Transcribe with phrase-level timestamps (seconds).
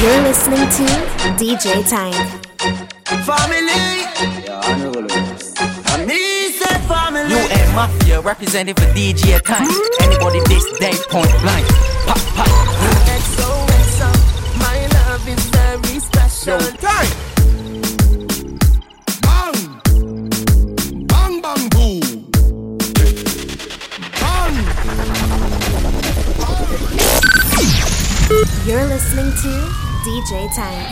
[0.00, 0.84] You're listening to
[1.42, 2.14] DJ Tank.
[3.26, 3.66] Family.
[4.44, 5.54] Yeah, I know what it is.
[5.58, 7.26] I me say family.
[7.26, 9.68] New and Mafia representing for DJ Tank.
[10.00, 11.66] Anybody this day point blank.
[12.06, 12.46] Pop, pop.
[13.10, 14.10] XOXO,
[14.60, 16.60] my love is very special.
[16.60, 17.10] Yo, time.
[19.26, 19.58] Bang.
[21.08, 21.98] Bang, bang, boo.
[24.20, 24.54] Bang.
[28.64, 30.88] You're listening to DJ Tank.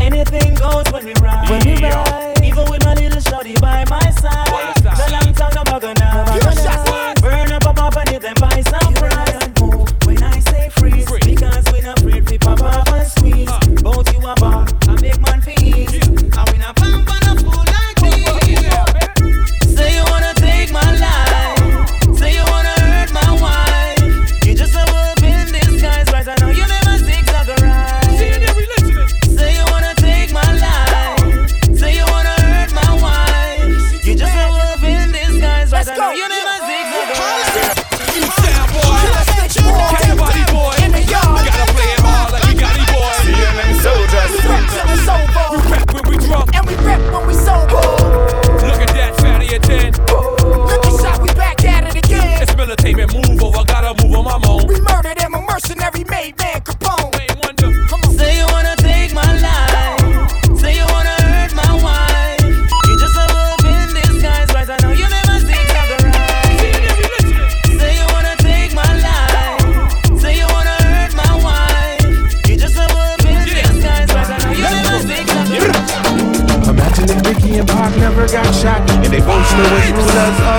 [0.00, 1.48] Anything goes when we ride.
[1.48, 2.34] When we ride.
[2.44, 4.71] Even with my little shorty by my side.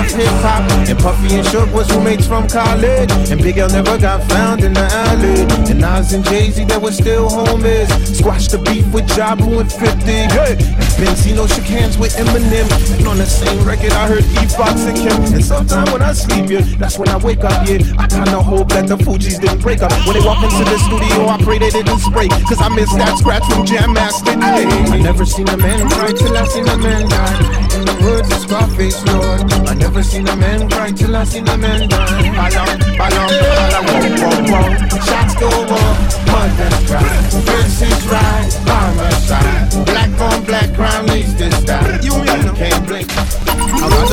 [0.04, 0.90] Rulers hip-hop.
[0.90, 3.12] And Puffy and Suge was roommates from college.
[3.32, 5.42] And Big L never got found in the alley.
[5.70, 7.90] And Nas and Jay-Z, they were still homies.
[8.16, 10.56] Squashed the beef with Ja Rule and 50 yeah.
[11.00, 12.68] Benzino shook hands with Eminem.
[12.98, 15.34] And on the same record I heard E-Fox and Kim.
[15.34, 17.80] And sometimes when I sleep, yeah, that's when I wake up, yeah.
[17.98, 19.92] I kinda hope that the Fugees didn't break up.
[20.06, 22.28] When they walk into the studio, I pray they didn't spray.
[22.50, 24.34] Cause I missed that scratch from Jam Master.
[24.34, 28.06] Jay I never seen a man cry till I seen a man die In the
[28.06, 29.44] words of Scarface, Lord.
[29.68, 32.22] I never seen a man cry till I seen a man die.
[32.32, 37.04] Ballon, ballon, ballon, whoa, whoa, whoa Shots go off, mothers cry
[37.44, 42.14] Verses rise, homicide Black on black crime needs to stop You
[42.56, 43.03] can't Around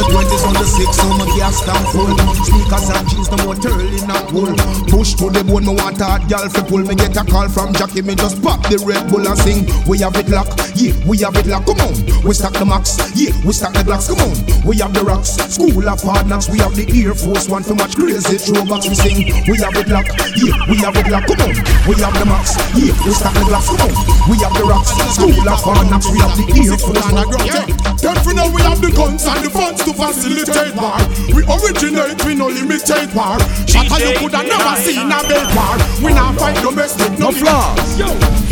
[0.01, 2.09] the 20s on the 6, so my gas tank full.
[2.41, 4.57] Sneakers and jeans, no more turling not wool.
[4.89, 6.95] Push to the bone, me want hot gal fi pull Me.
[6.97, 9.69] Get a call from Jackie, me just pop the Red Bull and sing.
[9.85, 11.93] We have it locked, yeah, we have it locked, come on
[12.25, 14.33] We stack the max, yeah, we stack the blocks, come on
[14.65, 17.75] We have the rocks, school of hard knocks We have the Air Force One for
[17.75, 21.45] much crazy throwbacks We sing, we have it locked, yeah, we have it locked, come
[21.45, 21.53] on
[21.85, 23.93] We have the max, yeah, we stack the blocks, come on
[24.31, 27.91] We have the rocks, school of hard knocks We have the Air Force One, yeah
[28.01, 30.99] Then now we have the guns and the funds to facilitate war.
[31.35, 33.39] We originate, we no limitate war.
[33.67, 35.77] Shot you coulda never seen a bed war.
[36.03, 37.99] We not fight domestic, no flaws.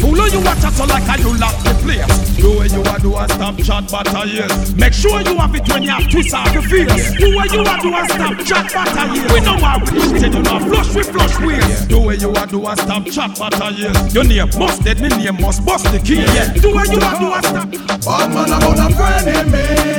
[0.00, 2.06] Fool you watch us so like how you lock the place.
[2.38, 4.48] Do what you a do a stop chat battalion.
[4.76, 7.14] Make sure you have it when you have twist off the face.
[7.18, 9.26] Do what you a do a stop chat battalion.
[9.34, 11.86] We know how we shit you not flush we flush ways.
[11.86, 13.94] Do what you a do a stop chat battalion.
[14.14, 16.22] Your name must dead, me name must bust the key.
[16.22, 16.52] Yeah.
[16.54, 17.70] Do what you a do a stop.
[18.06, 19.98] Bad man about a friend me.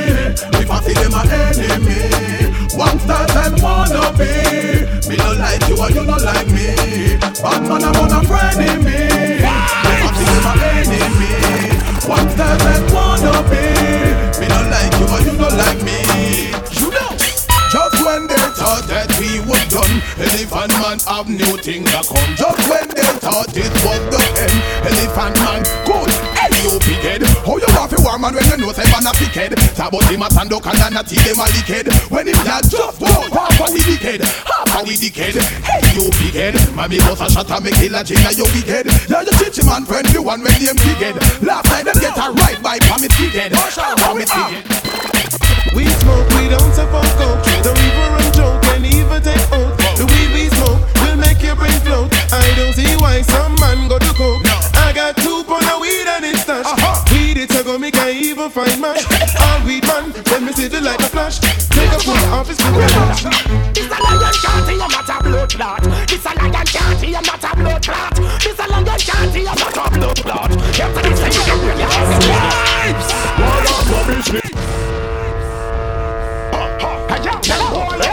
[0.60, 2.39] If see them a enemy,
[2.76, 4.30] one star and wanna be.
[5.08, 7.18] Me no like you and you no like me.
[7.42, 9.10] Bad man about a friend in me.
[9.40, 11.34] If I see them a enemy,
[12.06, 13.64] one star and wanna be.
[14.40, 15.98] Me no like you and you no like me.
[16.78, 17.10] You know.
[17.70, 22.34] Just when they thought that we were done, Elephant Man have new things to come.
[22.36, 24.09] Just when they thought it was
[28.02, 29.52] war man when you know say man a big head?
[29.76, 31.86] Talk about him a stand up and a teeth them a lick head.
[32.08, 35.36] When him not just out half of the big head, half of the dick head.
[35.64, 36.54] Hey, you big head.
[36.74, 38.86] Mommy bust a shot and make kill a chin a you big head.
[39.08, 41.16] Now you teach man friend you one when him big head.
[41.42, 43.32] Last night them get a right by Pamit big.
[43.36, 44.80] Pamit big head.
[45.76, 47.44] We smoke, we don't support coke.
[47.62, 49.69] Don't even run joke and even take oath
[51.20, 52.08] make your brain float.
[52.32, 54.42] I don't see why some man go to coke.
[54.44, 54.56] No.
[54.80, 56.66] I got two pound of weed and it's stash.
[56.66, 57.04] Uh-huh.
[57.12, 59.04] Weed it a go me can't even find much.
[59.38, 61.38] All weed man, let me see the light of flash.
[61.70, 62.64] Take a full office to
[63.74, 65.82] This a lion can't hear matter blood clot.
[66.08, 68.14] This a lion can't hear matter blood clot.
[68.42, 70.50] This a lion can't hear matter blood clot.
[70.74, 71.86] Get to this thing, you're really
[72.30, 73.08] Wipes.
[73.38, 74.28] Why not rubbish?
[76.52, 76.90] Ha ha.
[77.08, 78.09] Hey yo, hello.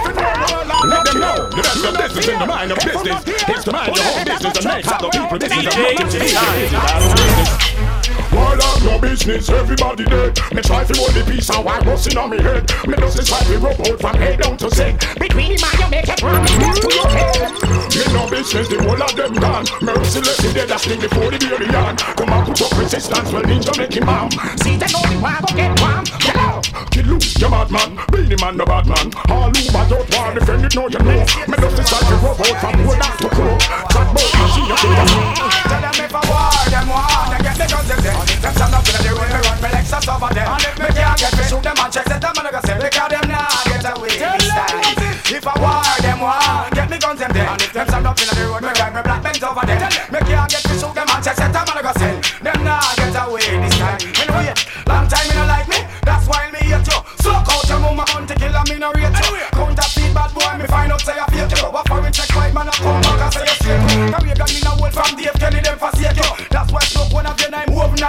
[0.88, 3.22] Let them know the best of this is in the mind of business.
[3.25, 5.38] It's the mind your whole business and makes out the people.
[5.38, 8.06] This is a DJ.
[8.38, 10.38] While I'm no business, everybody dead.
[10.54, 12.69] Me try to hold the peace and while busting on me head.
[12.86, 14.94] Me just try to rub out from head down to sick.
[15.18, 17.50] Between him and you make it run to your head.
[17.98, 19.66] Me no business, the whole of them gone.
[19.81, 21.42] Merciless, the dead, I sting before the
[21.74, 21.98] on.
[21.98, 24.30] Come on, put up resistance, well ninja make him arm.
[24.62, 26.06] See, know the one go get one.
[26.22, 26.62] Get out,
[26.94, 27.98] kill loose, you bad man.
[28.13, 29.07] Beenie man, the bad man.
[29.34, 31.25] All who bad out war, defend it, no you know.
[31.50, 33.57] Me just try to rub out from whole of to crow.
[33.89, 37.16] Chat bout, machine, you kill Tell them if I war, them war,
[37.57, 38.15] the guns them dead.
[38.39, 40.48] Them stand up in the road, me run me Lexus over them.
[40.48, 42.62] And if me can't get me shoot them and check that them and I go
[42.62, 45.18] say because them nah get away this time.
[45.27, 47.50] If I war, them war, get me guns them dead.
[47.50, 49.81] And if them stand up in the road, me run me black Benz over them.
[50.13, 52.13] Me can't get me shoot them and check that them and I go say
[52.45, 54.00] them nah get away this time.
[54.21, 54.53] Anyway,
[54.88, 57.00] long time you don't like me, that's why me hate you.
[57.25, 59.50] So out your mama hunt to kill and me no rate you.
[59.51, 61.68] Counterfeit bad boy, me find out say I fake you.
[61.74, 63.81] What foreign check white man I come back and say you straight.
[64.13, 65.37] Carry a gun in a hole from Dave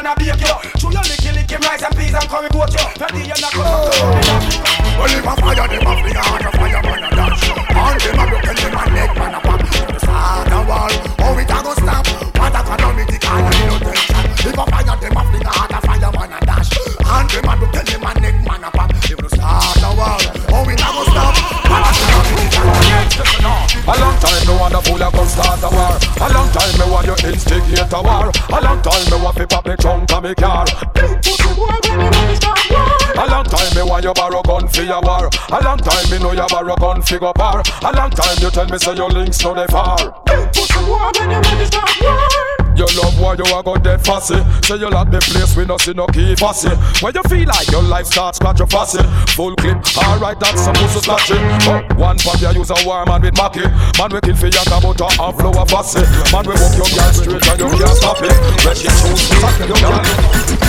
[0.08, 0.80] and I bake you.
[0.80, 2.86] Chew your licky licky rice and peas and curry goat you.
[3.00, 3.62] Ready you not go
[4.98, 6.47] Well, if I fire them off the heart
[30.28, 30.66] me car.
[33.16, 35.30] A long time me want you borrow gun for your war.
[35.50, 37.62] A long time me know you borrow gun fi go par.
[37.82, 39.96] A long time you tell me say your links no they far.
[42.28, 44.38] You love why you a go dead fussy.
[44.62, 46.70] Say you like the place we no see no key fussy.
[47.02, 49.02] When you feel like your life starts scratch your fussy.
[49.34, 53.22] Full clip, alright that's to snatch it But one pop you use a war man
[53.22, 53.66] with Mackie.
[53.98, 56.04] Man we kill for yaka but a half flow a fussy.
[56.30, 58.34] Man we walk your girl straight and you can't stop it.
[58.62, 59.98] Fresh it shoes, suck your girl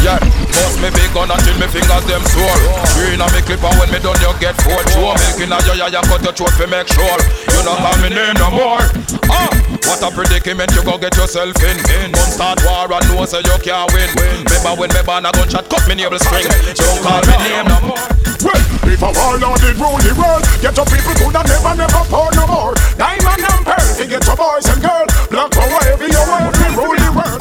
[0.02, 0.18] Yeah,
[0.56, 2.60] bust me big gun until me fingers them sore
[2.98, 4.82] Green on me clip and when me done you get four.
[4.96, 7.20] Show milk in a your yaya cut your throat fi make sure.
[7.54, 8.84] You not call me name no more.
[9.30, 9.50] Ah,
[9.86, 12.12] what a predicament you go get yourself in in.
[12.12, 14.10] Don't start war and know say you can't win.
[14.16, 16.48] Remember when me ban a gunshot cut me navel string.
[16.48, 18.06] Don't call me name no more.
[18.40, 22.04] Well, if a warlord did rule the world, get your people could have never, never
[22.07, 22.74] pour no more.
[22.96, 25.12] Diamond and pearl, to get your boys and girls.
[25.28, 27.40] Black power, every world, we rule the world.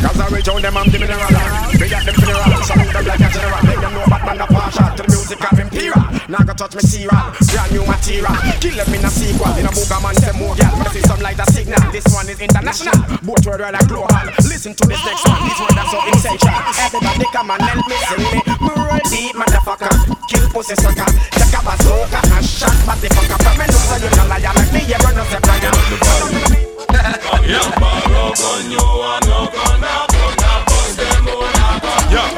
[0.00, 1.44] Cause I reach out them me the radar.
[1.76, 3.62] Big up them funeral, salute them like a general.
[3.68, 6.09] Make them know Batman a partial to the music of Imperial.
[6.30, 7.10] Now go touch me serial,
[7.50, 8.30] brand new material.
[8.62, 10.70] Kill them in a sequel, in a book man say more girl.
[10.78, 12.94] Me see some like a signal, this one is international.
[13.18, 14.14] Both world like global.
[14.46, 16.54] Listen to this next one, these words are so essential.
[16.86, 18.46] Everybody come and help me sing me.
[18.62, 19.90] Me roll deep, motherfucker.
[20.30, 21.10] Kill pussy sucker.
[21.34, 23.34] Take a bazooka and shot body fucker.
[23.34, 25.74] But me know say you no liar like me, you run no say Brian.
[27.42, 32.06] Yeah, borrow gun, you want no gun, now gun, now bust them on a gun.
[32.14, 32.30] Yeah.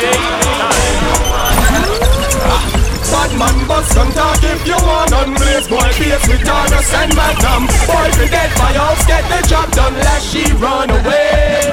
[0.00, 0.47] Bad
[5.68, 9.92] Boy face with Taurus and Magnum Boy be dead by house get the job done.
[10.00, 11.68] Lest she run away.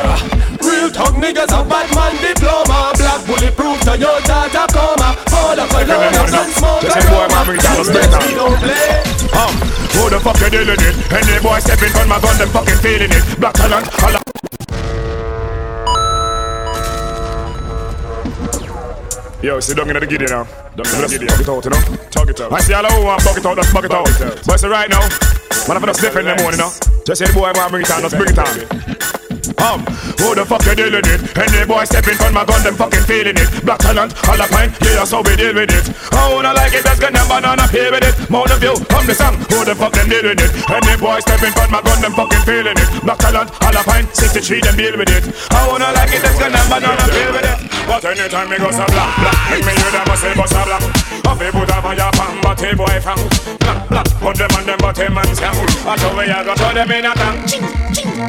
[0.59, 2.91] Real talk niggas a bad man diploma.
[2.99, 5.71] Black bulletproof Toyota Tacoma Hold up.
[5.71, 8.99] Alone up and smoke aroma Just we don't play.
[9.31, 9.55] Um,
[9.95, 10.95] Who the fuck you dealing it?
[11.15, 13.39] Any boy stepping on my gun them fucking feeling it.
[13.39, 14.34] Black talent, holla
[19.45, 20.43] Yo, sit down in the giddy now.
[20.73, 21.27] Down in the giddy.
[21.27, 22.09] Talk it out, you know.
[22.09, 22.51] Talk it out.
[22.51, 24.09] I see all who want buck it out, just buck it out.
[24.43, 25.01] But see right now,
[25.67, 26.71] man, I'm just in the morning, you know.
[27.05, 29.14] Just say the boy want bring it on, just bring it on.
[29.61, 29.85] Um,
[30.19, 31.21] who the fuck you dealing it?
[31.37, 33.49] Any boy stepping on my gun, them fucking feeling it.
[33.63, 35.85] Black talent, all a pint, yeah, that's how we deal with it.
[36.11, 38.15] I wanna like it, that's gonna banana pay with it.
[38.29, 40.51] Mount of you, come the song, who the fuck them dealing it?
[40.67, 42.89] Any boy stepping on my gun, them fucking feeling it.
[43.03, 45.23] Black talent, all a pint, 63, them deal with it.
[45.51, 47.59] I wanna like it, that's gonna banana pay with it.
[47.85, 50.61] But anytime me go some black, black, make me hear them a say bust a
[50.65, 50.83] black.
[51.25, 53.19] Off a put up on your palm, but a boy from
[53.61, 54.07] black, black.
[54.19, 55.53] Put them on them, but a man scam.
[55.85, 57.45] I show me I go throw them in a tank.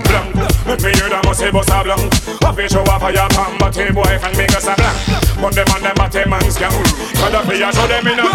[0.06, 0.35] Blank,
[0.66, 1.99] make me hear them a say bust a black.
[2.44, 4.96] Off a on your but a boy from make us a black.
[5.40, 6.73] Put them on them, but a man scam.
[7.16, 8.26] Cause up here, show them in a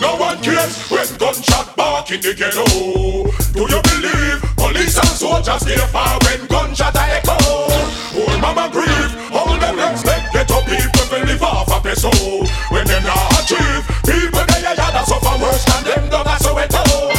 [0.00, 2.64] No one cares when gunshot bark in the ghetto.
[3.52, 7.36] Do you believe police and soldiers stay far when gunshot a echo?
[8.14, 12.10] Old mama grieve, all them expect ghetto people to live off a peso.
[12.70, 16.34] When them not achieve, people they a yada suffer worse than them done a.
[16.34, 17.13] And the future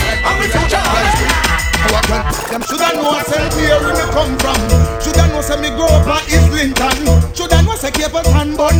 [2.05, 4.59] Them shoulda know I say where we me come from.
[5.01, 7.01] Shoulda know say me grow up at Islington.
[7.33, 8.77] Shoulda know say Cape Town bun.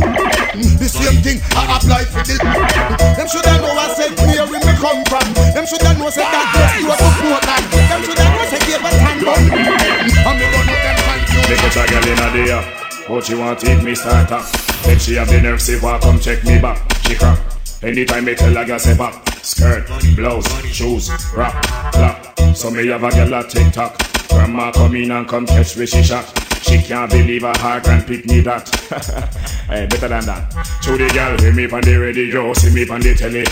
[0.54, 2.38] Mm, the same thing I apply for this.
[2.38, 5.26] Them shoulda know I say where we me come from.
[5.58, 7.66] Them shoulda know say that just you to Portland.
[7.74, 9.42] Them shoulda know say a tan bun.
[9.42, 11.66] And me up them confused.
[11.66, 12.86] A try girl in a day.
[13.08, 14.42] But she want take me starter.
[14.86, 17.55] Then she have the nerve say, "Why come check me back?" She crack.
[17.84, 21.62] Anytime me tell a girl say back, skirt, blouse, shoes, rap,
[21.94, 22.40] clap.
[22.56, 23.98] So me have a girl a tick tock.
[24.30, 26.26] Grandma come in and come catch me she shot.
[26.62, 28.68] She can't believe her heart and pick me that.
[29.68, 30.50] hey, better than that.
[30.84, 33.46] To the girl, hear me on the radio, see me on the telly.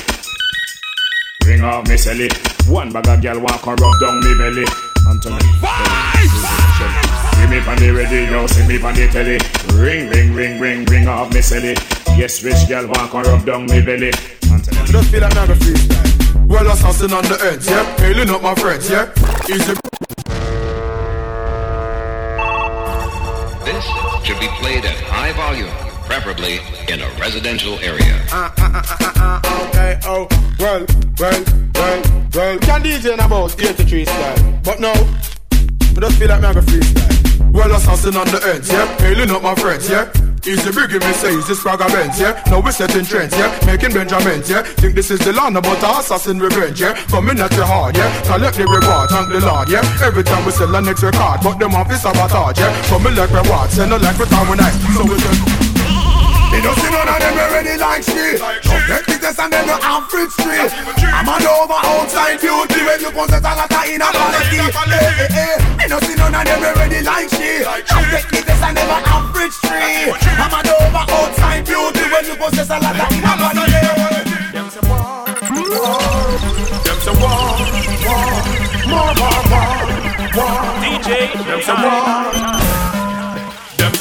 [1.46, 2.32] Ring off me celly.
[2.68, 4.66] One bag of girl walk and rub down me belly.
[5.08, 5.40] Anthony.
[7.36, 9.38] See me on the radio, see me on the telly.
[9.78, 12.03] Ring, ring, ring, ring, ring off me celly.
[12.16, 14.12] Yes, rich girl walk and rub down me belly.
[14.52, 14.86] Anthony.
[14.86, 16.48] Just feel like never freestyle.
[16.48, 17.84] Well, assassin on the ends, yeah.
[17.98, 19.10] Hailing up my friends, yeah.
[19.50, 19.74] Easy.
[23.66, 23.86] This
[24.24, 25.70] should be played at high volume,
[26.06, 28.22] preferably in a residential area.
[28.32, 30.28] Uh, uh, uh, uh, uh, okay, oh,
[30.60, 30.86] well,
[31.20, 31.44] well,
[31.74, 32.02] well,
[32.36, 32.60] well.
[32.60, 36.62] Can DJ in about 83 style, but no, I just feel like me have a
[36.62, 37.52] freestyle.
[37.52, 38.86] Well, assassin on the ends, yeah.
[39.00, 40.12] Hailing up my friends, yeah.
[40.46, 42.44] Easy biggie, me say, easy swagger Benz, yeah.
[42.48, 43.48] Now we setting trends, yeah.
[43.66, 44.62] Making Benjamins, yeah.
[44.62, 46.94] Think this is the land about assassin revenge, yeah.
[47.08, 48.12] Coming at your heart, yeah.
[48.24, 50.04] Collect the reward, thank the Lord, yeah.
[50.04, 52.76] Every time we sell a next record, but them off is sabotage, yeah.
[52.88, 55.53] Coming like reward, send a like time when I, so we just.
[56.64, 58.40] Me no see none of them already like she.
[58.40, 60.72] Come get the test and then no average street.
[61.12, 62.80] I'm an over outside beauty.
[62.88, 65.60] When you possess a lot of inner quality Eh, eh, eh.
[65.76, 67.68] Me no see none of them already like she.
[67.68, 70.16] Come get the test and never average street.
[70.40, 72.04] I'm an over outside beauty.
[72.08, 73.84] When you possess a lot of inner quality
[74.56, 75.28] Them say war,
[75.68, 76.00] war
[76.80, 77.60] Them say war,
[78.08, 78.40] war.
[78.88, 79.84] More, war, war,
[80.32, 82.53] war DJ, Them say war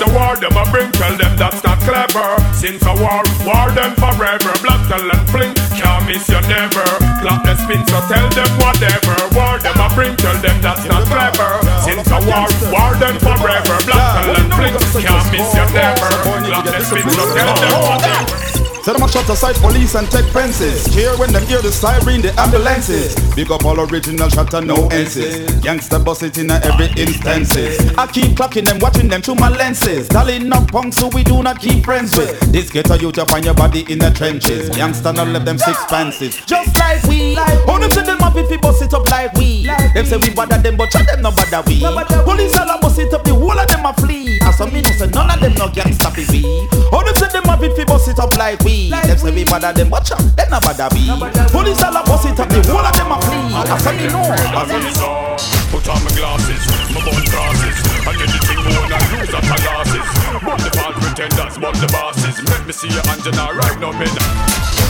[0.03, 2.37] say war, them a bring, tell them that's not clever.
[2.55, 4.53] Since a war, war them forever.
[4.63, 6.87] Black talent fling, can't miss you never.
[7.23, 9.17] Clock the spin, so tell them whatever.
[9.35, 11.63] War them a bring, tell them that's not clever.
[11.83, 13.77] Since a war, war them forever.
[13.87, 16.11] Black talent fling, can't miss you never.
[16.47, 18.52] Clock the spin, so tell them whatever.
[18.85, 20.93] Set them a shot aside police and take fences.
[20.93, 23.15] Cheer when them hear the siren, the ambulances.
[23.37, 25.65] Big up all original shot and no enses.
[25.65, 27.79] Youngster bust it in a every instances.
[27.97, 30.09] I keep clocking them, watching them through my lenses.
[30.09, 32.35] Darling, not punk, so we do not keep friends with.
[32.51, 34.77] This ghetto you to find your body in the trenches.
[34.77, 36.45] Youngster not left them six fancies.
[36.45, 37.35] Just like we.
[37.35, 39.63] How them say them happy people sit up like we.
[39.95, 41.79] Them say we bother them, but try them no bother we.
[42.25, 44.41] Police all about sit up, the whole of them a flee.
[44.43, 46.43] As some me know say none of them no gangsta be we.
[46.91, 48.72] How them say them happy people sit up like we.
[48.73, 51.05] Them say we bother them, watch out, them no bother we.
[51.53, 53.53] Police all about sit up, the whole of them a flee.
[53.53, 54.25] As some me know.
[54.25, 57.77] As a result, put on my glasses, my bun crosses,
[58.09, 60.07] and anything more than lose at my losses.
[60.41, 62.37] But the bad pretenders, but the bosses.
[62.49, 64.09] Make me see your Angela right now, man.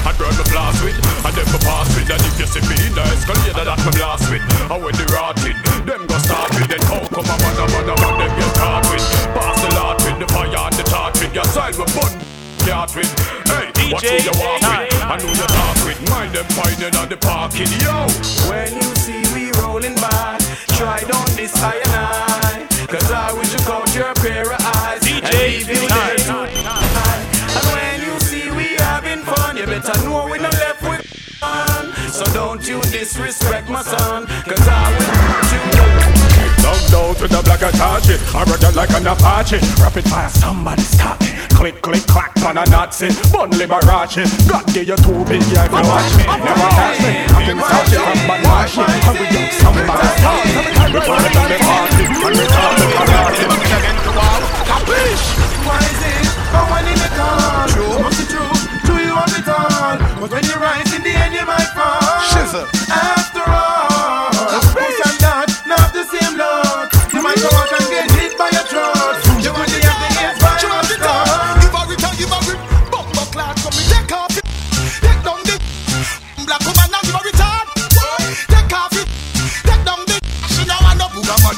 [0.07, 2.75] I burn the blast with, and then my pass with, and if you see me
[2.87, 4.43] in the escalator, that my blast with.
[4.47, 7.87] And when they rotted, them go start with, then how come a man, a man,
[7.91, 9.07] a man, them get caught with.
[9.35, 12.32] Pass the lot with, the fire and the torch with, your side with bun.
[12.67, 13.11] Yard with,
[13.49, 16.11] hey, watch who you walk with, and who you talk with.
[16.11, 18.07] Mind them finding on the parking, yo.
[18.49, 20.39] When you see we rolling by,
[20.79, 22.67] try don't this I and I.
[22.87, 26.55] Cause I wish you caught your pair of eyes and leave you there tonight.
[27.57, 31.07] And when you see we having fun, you better know we not left with
[31.41, 31.93] fun.
[32.13, 35.42] So don't you disrespect my son, cause I will
[36.73, 36.83] you.
[36.83, 38.17] Thugged out with a black Apache.
[38.35, 39.59] I run you like an Apache.
[39.83, 41.29] Rapid fire, somebody stop me.
[41.53, 43.09] Click, click, clack, pan a Nazi.
[43.33, 44.25] Bun Liberace.
[44.49, 46.25] God give you two big yeah if you watch me.
[46.25, 47.13] Never catch me.
[47.33, 50.53] I'm in Saudi from Banashi Hurry up, somebody stop me.
[50.93, 54.39] Before I done the party And to karate Again to war,
[54.69, 55.29] capiche
[55.65, 56.27] Why is it?
[56.53, 58.53] But when in the car, true, must be true.
[58.85, 59.97] Do you it all?
[60.21, 62.21] But when you rise in the end, you might fall.
[62.29, 62.69] Shizzle.
[62.91, 63.22] Ah.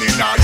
[0.06, 0.43] And her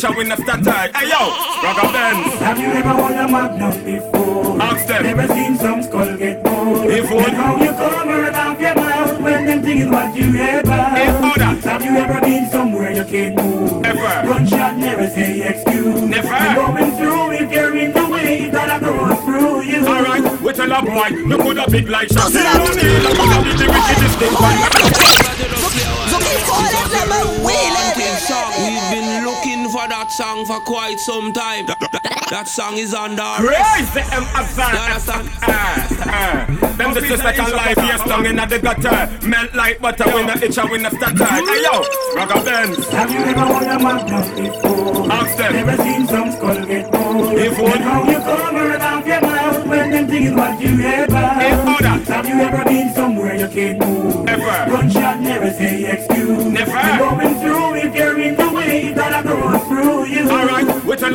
[0.00, 0.49] the itch when stutter.
[30.44, 31.66] Song for quite some time.
[32.30, 34.24] That song is under Crazy M
[36.76, 39.26] Them this is like a life here stung in the gutter.
[39.26, 41.24] Melt like butter when the itch when the stutter.
[41.24, 41.82] Hey yo,
[42.14, 42.88] Rugga Benz.
[42.88, 45.12] Have you ever won a magnum before?
[45.12, 45.52] Ask them.
[45.52, 47.38] Never seen some skull get bored.
[47.38, 47.80] If Look what?
[47.80, 51.30] how you cover it off your mouth when them things what you ever.
[51.40, 52.12] If order.
[52.12, 54.28] Have you ever been somewhere you can't move?
[54.28, 54.70] Ever.
[54.70, 56.44] Gunshot never say excuse.
[56.44, 57.19] Never.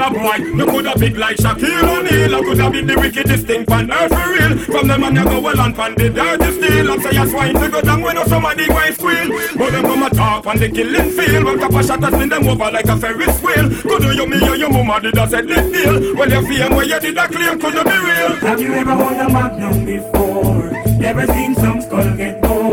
[0.05, 3.47] A boy, you could have big like Shaquille O'Neal, you could have been the wickedest
[3.47, 4.57] thing on earth for real.
[4.57, 7.55] From the man you go well and pan the dirty steel, and say you swine
[7.55, 9.27] to go down when somebody go and squeal.
[9.57, 12.47] But them come a talk on the killing field, when couple shot and spin them
[12.47, 13.69] over like a Ferris wheel.
[13.81, 16.15] Could you me or your mama did a said this deal?
[16.15, 18.35] Well, you fame where you did a claim, could you be real?
[18.45, 20.71] Have you ever won a magnum before?
[21.00, 22.64] Never seen some skull get bored.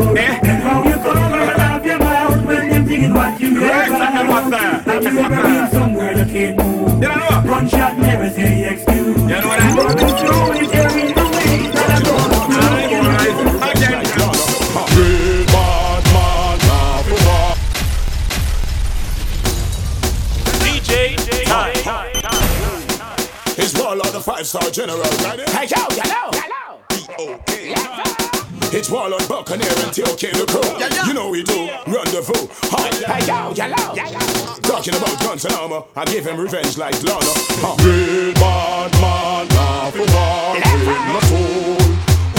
[36.03, 37.31] I give him revenge like Lana.
[37.63, 37.79] Huh.
[37.79, 40.51] Real bad man, now for war.
[40.59, 40.83] In
[41.15, 41.79] my soul.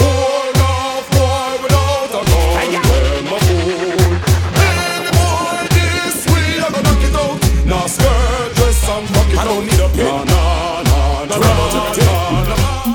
[0.04, 2.60] Hold off war without a gun.
[2.60, 4.04] When my fool.
[4.68, 7.40] Any boy this way, I'm gonna knock it out.
[7.64, 10.12] Now skirt, dress and fuck it I don't need a pin.
[10.12, 12.92] Nah, nah, nah, nah, nah, nah.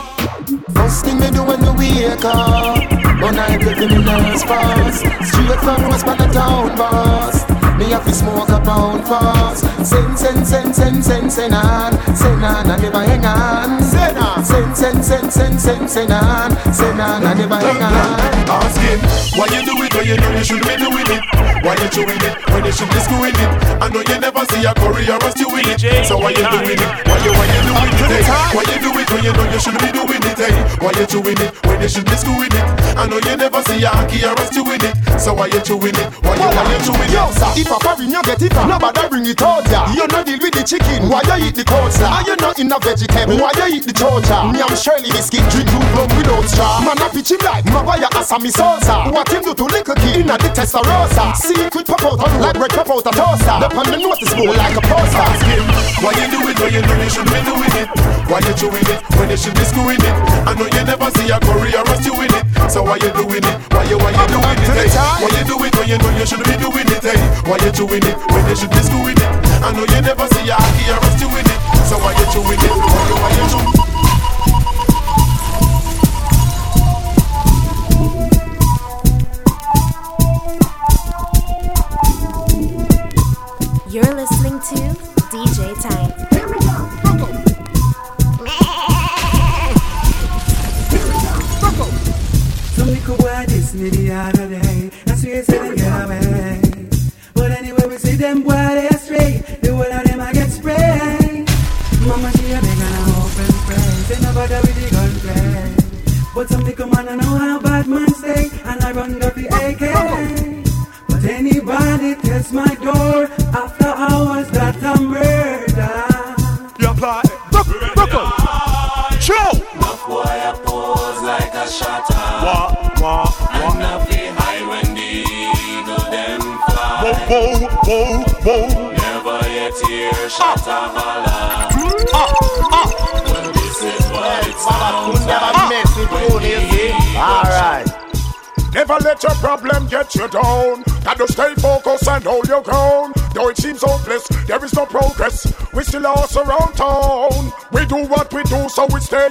[0.78, 2.78] First thing me do when me wake up
[3.18, 7.39] But I get in the nurse Straight from West Pan town boss
[7.80, 12.44] Me have to smoke a pound fast Send, send, send, send, send, send on Send
[12.44, 17.00] on, I never hang on Send on Send, send, send, send, send, send on Send
[17.00, 18.20] on, I never hang on
[18.52, 19.00] Ask him,
[19.40, 21.24] why you do it when you know you should be doing it?
[21.64, 23.50] Why you doing it when you should be screwing it?
[23.80, 26.06] I know you never see a career or you in it.
[26.06, 26.92] So why you doing it?
[27.08, 28.28] Why you why you doing it?
[28.28, 30.82] Why you do it when you know you should be doing it?
[30.84, 32.66] Why you doing it you should be screwing it?
[33.00, 34.96] I know you never see a career or you in it.
[35.20, 36.08] So why you doing it?
[36.24, 37.36] Why you why you doing Yo, it?
[37.36, 39.88] sir, if a foreign you get it Nobody bring it out ya.
[39.92, 41.08] You no deal with the chicken.
[41.10, 43.40] Why you eat the coleslaw Are you not in a vegetable?
[43.40, 47.00] Why you eat the chocha Me I'm Shirley biscuit Drink blue rum without straw Man
[47.00, 49.96] a pitch him like My buy a asa me salsa What him do to little
[49.96, 53.56] kid Inna the testarossa Secret pop out on Like bread pop out a toaster.
[53.60, 55.28] Up on the notice board like a poster.
[56.04, 57.88] Why you do it Why you know you should be doing it?
[58.28, 59.00] Why you doing it?
[59.18, 60.16] When you should be screwing it?
[60.48, 61.40] I know you never see a
[61.70, 62.46] career or you in it.
[62.70, 63.58] So why you doing it?
[63.74, 64.70] Why you why you doing it?
[64.74, 64.90] Hey?
[65.22, 67.04] Why you do it when you know you should be doing it?
[67.04, 67.20] Hey?
[67.46, 69.30] Why you doing it when you should be screwing it?
[69.62, 71.60] I know you never see a career or you in it.
[71.86, 72.14] So why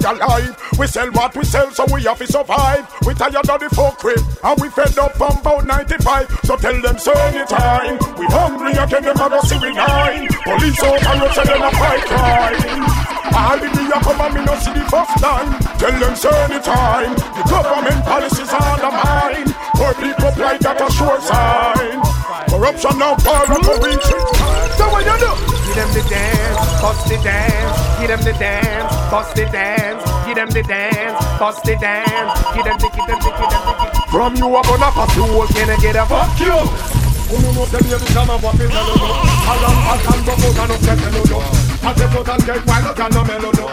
[0.08, 0.56] alive.
[0.78, 2.86] We sell what we sell so we have to survive.
[3.06, 6.40] We tired of the folk crib and we fed up from about 95.
[6.44, 7.98] So tell them so anytime.
[8.16, 10.28] We hungry again, them a go see we nine.
[10.44, 13.08] Police over you say them a fight crime.
[13.28, 15.50] All the media come and me no see the first time.
[15.76, 17.12] Tell them so anytime.
[17.36, 19.48] The government policies are the mine.
[19.76, 22.00] Poor people like that a sure sign.
[22.48, 25.30] Corruption now far and moving So what you do?
[25.68, 26.47] Give them the dance,
[26.80, 27.78] bust the dance.
[28.00, 30.02] Give them the dance, bust the dance.
[30.26, 32.32] Give them the dance, bust the dance.
[32.54, 33.78] Give them the, give them the, give them the.
[34.10, 35.14] From you I'm gonna pass
[35.52, 36.98] can I get a fuck you?
[37.30, 39.04] Uno no te viene llama pa' pisar lo
[39.52, 41.42] Alan pasando cosa no se te lo do
[41.82, 43.68] Pate por tan que cuando ya no me lo do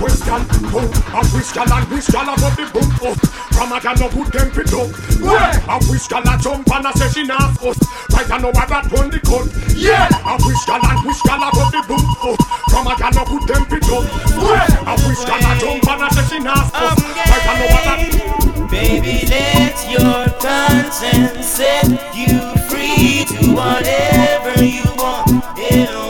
[0.00, 3.29] Question, oh, a whistle and whistle above the boom,
[3.60, 4.88] From a gal no good them fit up
[5.20, 5.52] Where?
[5.68, 7.76] A whistle a jump and a say she not us
[8.08, 9.52] Right I know what that run the cut.
[9.76, 10.08] Yeah!
[10.08, 12.40] A whistle and whistle above the boom, oh
[12.72, 14.08] From a gal no good them fit up
[14.40, 14.64] Where?
[14.64, 18.70] A whistle a jump and a say she not us Right I know what that
[18.70, 21.84] Baby, let your conscience set
[22.16, 25.44] you free to whatever you want.
[25.60, 26.09] And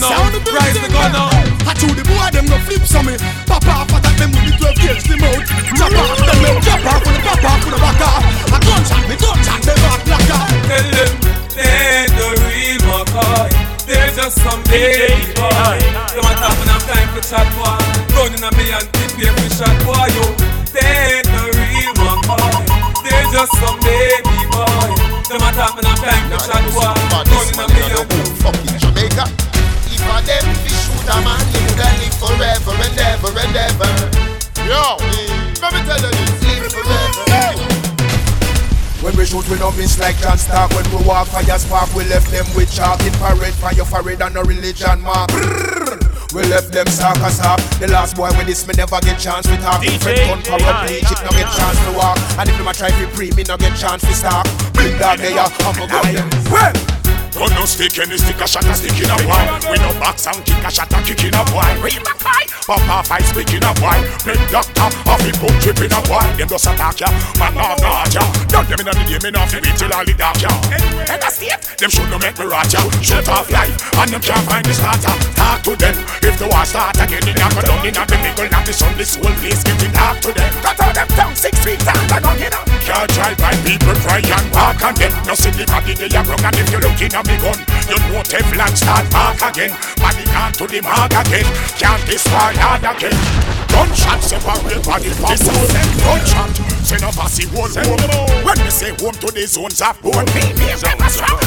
[0.00, 0.32] this a run out?
[0.32, 1.34] Sound the Rise the gun out.
[1.68, 3.14] I told the boy them no flip some me.
[3.44, 5.44] Pop off attack them with the 12 gauge the mouth.
[5.76, 8.24] Chop off them them chop off with the pop off with the back off.
[8.48, 10.48] A gunshot me gunshot them back black off.
[10.68, 11.12] Tell them
[11.52, 13.48] they ain't the real McCoy.
[13.84, 15.76] They're just some baby boy.
[16.16, 17.76] Them a talk when I'm time for chat boy.
[18.16, 20.24] Running on me and tip here for shot boy yo.
[20.72, 22.64] They ain't the real McCoy.
[23.04, 24.96] They're just some baby boy.
[25.28, 26.88] Them a talk when I'm time for chat boy.
[27.12, 28.08] Running on me and
[28.40, 29.59] fucking Jamaica.
[30.10, 33.92] If a them fish shoot a man, he woulda live forever and ever and ever.
[34.66, 34.98] Yo,
[35.62, 37.30] let me tell you this, live forever.
[39.02, 40.72] When we shoot, we no miss like John Stark.
[40.74, 43.00] When we walk fire spark, we left them with chalk.
[43.06, 45.30] Infrared fire, forehead and no religion mark.
[45.30, 46.34] Brrr.
[46.34, 47.60] We left them sock a sock.
[47.78, 49.80] The last boy with this, me never get chance to talk.
[49.80, 52.18] DJ, Friend gun power bleach, it no get chance to walk.
[52.38, 54.46] And if them a try to pre, me no get chance to stop.
[54.74, 56.30] Big dog there, I'm a gun them.
[56.50, 56.99] Well.
[57.34, 59.44] Gun no stick any stick a shot a stick in a boy.
[59.70, 61.70] We no box and kick a shot a kick in a boy.
[61.82, 62.02] Real
[62.70, 63.98] pop off fight speak in a boy.
[64.22, 66.22] Big doctor off the book trip in a boy.
[66.38, 68.22] Them just attack ya, man no dodge ya.
[68.46, 70.50] Done them in a the game enough to wait till all the dark ya.
[71.06, 72.82] Head a state, them should no make me rot ya.
[73.02, 75.14] Shut off life and them can't find the starter.
[75.34, 77.26] Talk to them if the war start again.
[77.26, 79.90] In a go down in a the middle of the sun, this whole place getting
[79.90, 80.50] dark to them.
[80.62, 82.62] Cut out them tongue six feet down the gun you know.
[82.86, 85.12] Can't drive by people cry and walk and them.
[85.26, 88.22] No silly body they a wrong and if you looking at me gun, you know
[88.24, 89.70] Teflon start mark again.
[90.00, 91.44] Body can't to the mark again.
[91.76, 93.16] Can't destroy hard again.
[93.68, 95.70] Gunshot separate body from bone.
[96.00, 96.50] Gunshot
[96.84, 98.44] send a fussy whole home.
[98.44, 100.24] When me say home to the zones of bone,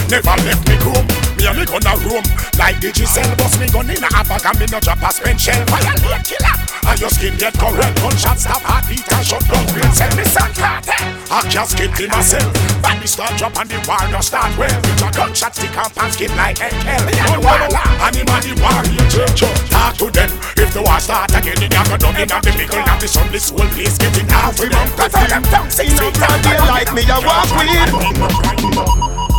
[0.10, 1.06] never left me home.
[1.38, 2.24] Me and me gun a room
[2.56, 5.42] like the Giselle bust me gun in a bag and me no drop a spent
[5.42, 5.60] shell.
[5.68, 6.56] Violate killer
[6.86, 7.98] and your skin get correct.
[8.00, 10.14] Gunshot stop heartbeat and shut down brain cell.
[10.16, 11.04] Me son cartel.
[11.34, 12.54] I can't skin myself.
[12.82, 14.70] Body start drop and the war no start well.
[14.70, 17.06] With a gunshot stick and pants skin like hell.
[17.06, 19.42] Me and the war and him and the warrior church.
[19.70, 21.56] Talk to them if the war start again.
[21.60, 23.32] Then you go down in the middle of the sun.
[23.32, 24.88] This whole place getting half with them.
[24.98, 26.12] Cut all them tongues feet down.
[26.44, 27.94] They like me, I walk with.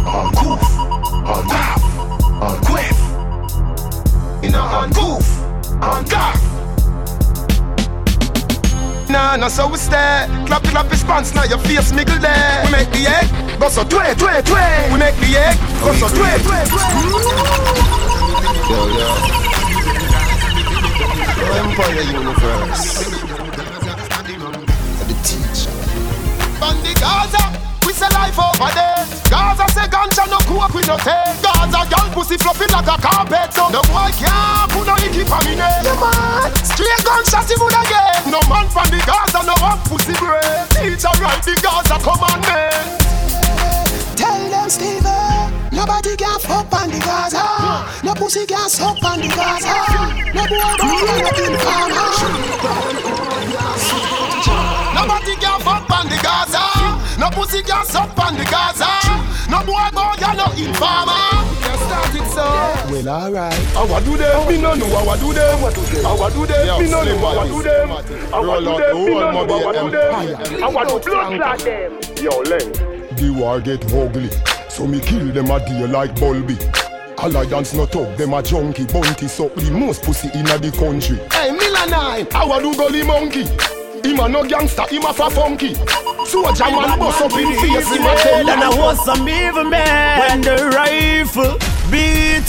[0.04, 0.62] On goof,
[1.28, 1.84] on daft,
[2.40, 2.98] on quiff.
[4.44, 5.26] In a on goof,
[5.82, 6.54] on daft.
[9.14, 10.27] Nah, nah, so we stare.
[10.46, 12.64] Clap, clap, response, now your face niggle there.
[12.64, 14.92] We make the egg, go so twe, twe, twe.
[14.92, 16.83] We make the egg, go so twe, twe, twe.
[18.70, 19.07] Yo, yo.
[21.62, 23.07] Empire Universe.
[25.07, 25.74] The teacher.
[26.59, 27.42] Bandi Gaza,
[27.94, 29.07] we say life over there.
[29.30, 31.38] Gaza say ganja no coke we no take.
[31.42, 35.38] Gaza girl pussy fluffy like a carpet, so no boy can't put no icky for
[35.46, 35.83] me name.
[35.87, 38.30] Yeah man, straight gunshot he would again.
[38.30, 40.66] No man from the Gaza no want pussy bread.
[40.74, 42.83] Teacher write the Gaza commandment.
[44.18, 47.46] Tell them Steven, nobody can fuck on the Gaza.
[48.02, 49.74] No pussy can suck on the Gaza.
[50.35, 53.13] No boy can no informer.
[57.24, 58.84] No pussy can suck on the Gaza.
[59.48, 61.24] No boy boy can no informer.
[61.64, 62.44] Can't start it so.
[62.92, 63.58] Well, alright.
[63.74, 65.64] I wa do them, me no know I wa do them.
[65.64, 67.90] I wa do them, me no know I wa do them.
[67.90, 70.64] I wa do them, me no know I wa do them.
[70.64, 71.98] I wa do blood clot them.
[72.20, 72.72] Yo, Len.
[73.16, 74.28] The war get ugly,
[74.68, 76.58] so me kill them a day like Bulby.
[77.24, 81.16] Alliance no talk, them a junkie, bunty suck the most pussy inna the country.
[81.32, 83.46] Hey, Milanine, I wa do gully monkey.
[84.05, 85.75] Him a no gangster, him a fa funky.
[86.27, 90.21] Soldier man bust up in face, him a tell And I was some evil man.
[90.21, 91.59] When the rifle
[91.90, 92.45] beat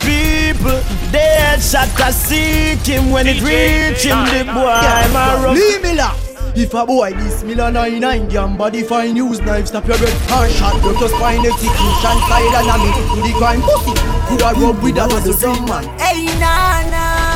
[0.00, 0.80] people
[1.12, 3.10] Dead shot to seek him.
[3.10, 6.14] When it reach him The boy my rough Leave me la.
[6.56, 10.52] If a boy this Miller 99 Gam body fine use knife Snap your bread and
[10.52, 13.94] shot You just find execution Side and a me To the crime pussy
[14.26, 15.84] Coulda rub with a little some man?
[15.98, 17.29] Hey, Nana.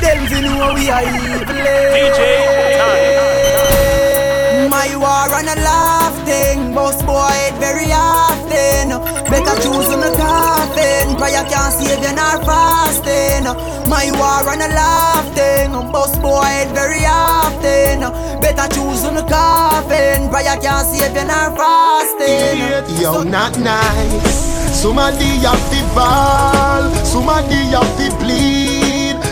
[0.00, 1.42] Them fi know we are evil
[4.70, 8.88] My war on a laugh thing, boss boy it very often.
[9.30, 13.44] Better choose on a coffin, prayer can't save you nor fasting.
[13.90, 18.00] My war on a laugh thing, boss boy it very often.
[18.40, 23.00] Better choose on a coffin, prayer can't save you nor fasting.
[23.00, 24.48] You're not nice.
[24.78, 28.57] Somebody have to ball, somebody have to bleed,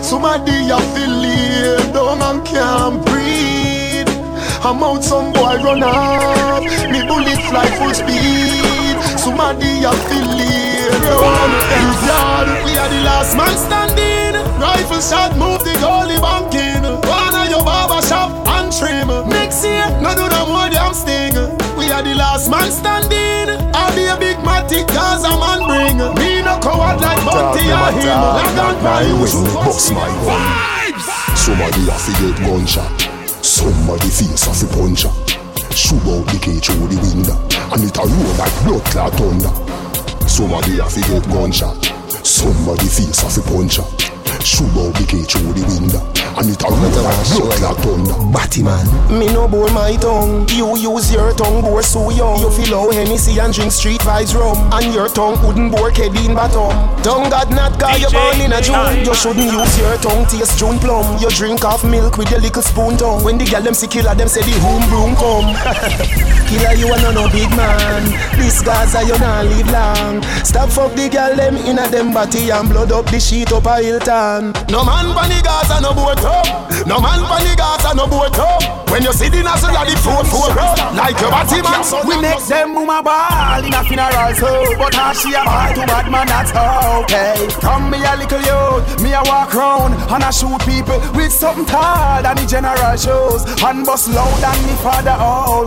[0.07, 4.09] somebody have feel lay down and can't breathe.
[4.63, 8.97] I'm out, some boy run up, me bullet fly full speed.
[9.19, 11.51] Somebody have feel lay down.
[12.07, 14.35] Yard, we are the last man standing.
[14.63, 16.85] Rifle shot, move the goalie banking.
[17.11, 19.09] One of your barber shop and trim.
[19.29, 21.35] Next year, no do no more damn sting.
[21.77, 23.16] We are the last man standing.
[27.87, 28.19] Or him.
[28.19, 30.43] On My my way, bust my gun.
[31.37, 32.91] Somebody have to get gunshot.
[33.45, 35.07] Somebody face have to punch
[35.71, 37.39] Shoot out the cage through the window,
[37.71, 39.55] and it a roll like blood clot thunder.
[40.27, 41.79] Somebody have to get gunshot.
[42.27, 43.79] Somebody face have to punch
[44.43, 46.03] Shoot out the cage through the window,
[46.37, 48.17] and it a roll like blood clot thunder.
[48.33, 48.85] Batty man.
[49.09, 50.47] Me no bore my tongue.
[50.51, 52.41] You use your tongue bore so young.
[52.41, 54.57] You feel how Hennessy and drink street vibes rum.
[54.73, 56.77] And your tongue wouldn't bore Kedin bottom.
[57.03, 59.05] Tongue got not cause you born in a June.
[59.05, 61.19] You shouldn't use your tongue taste June plum.
[61.21, 63.25] You drink off milk with your little spoon tongue.
[63.25, 65.57] When the gal them see killer, them say the home broom come.
[66.53, 68.05] killer, you are no no big man.
[68.37, 70.23] This Gaza you not live long.
[70.45, 73.65] Stop fuck the gal them in a them body and blood up the sheet up
[73.65, 74.53] a Hilton.
[74.69, 76.47] No man pan the Gaza no boat up.
[76.87, 78.91] No man pan the Gaza no boat up.
[78.91, 80.49] When you see the national the four four
[80.95, 81.85] like your body man.
[81.85, 85.75] So We make them mama ball in a funeral so But how she a ball
[85.75, 87.47] to bad man that's okay.
[87.61, 91.67] Come me a little youth, me a walk round And I shoot people with something
[91.67, 93.45] tall than the general shows.
[93.63, 95.19] And bust loud than the father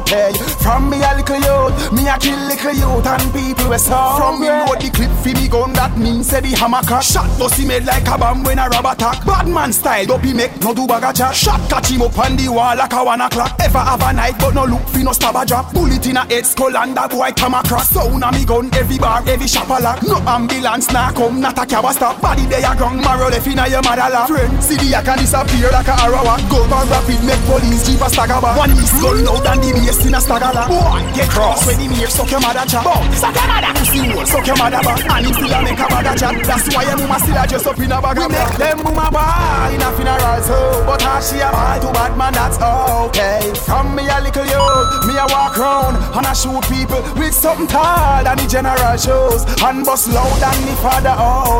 [0.02, 0.32] okay.
[0.63, 4.39] From me a little youth, me a kill little youth And people we so From
[4.41, 7.60] me load the clip fi me gun that means say the hammer crack Shot bust
[7.60, 10.62] him head like a bomb when a rob attack Bad man style, don't be make
[10.62, 11.36] no do bag a chat.
[11.36, 13.56] Shot catch him up on the wall like a one o'clock.
[13.60, 15.74] Ever have a night but no look fi no stab a drop.
[15.74, 17.90] Bullet in a head skull and that boy come across.
[17.90, 20.02] Sound a me gun every bar, every shop a lock.
[20.04, 22.22] No ambulance nah come, not a cab a stop.
[22.22, 24.28] Body they a ground, marrow left inna your mother lap.
[24.28, 28.10] Friend, see the and disappear like a arrow Gun on rapid, make police jeep a
[28.10, 28.58] stagger back.
[28.58, 30.70] One east gun loud and the bass in a stagger lap.
[30.70, 31.66] Boy, get cross.
[31.66, 32.84] When him hear suck your mother chat.
[32.84, 33.72] Boy, suck your mother.
[33.80, 35.02] Pussy hole, suck your mother back.
[35.10, 36.36] And him still a make a bag a chat.
[36.46, 39.08] That's why your mama still a dress up in a bag of black Them mama
[39.12, 43.54] ball in a funeral so But how she a ball to bad man that's okay
[43.65, 47.67] From me a little youth, me a walk round And I shoot people with something
[47.67, 51.15] tall than the general shows And bust loud than the father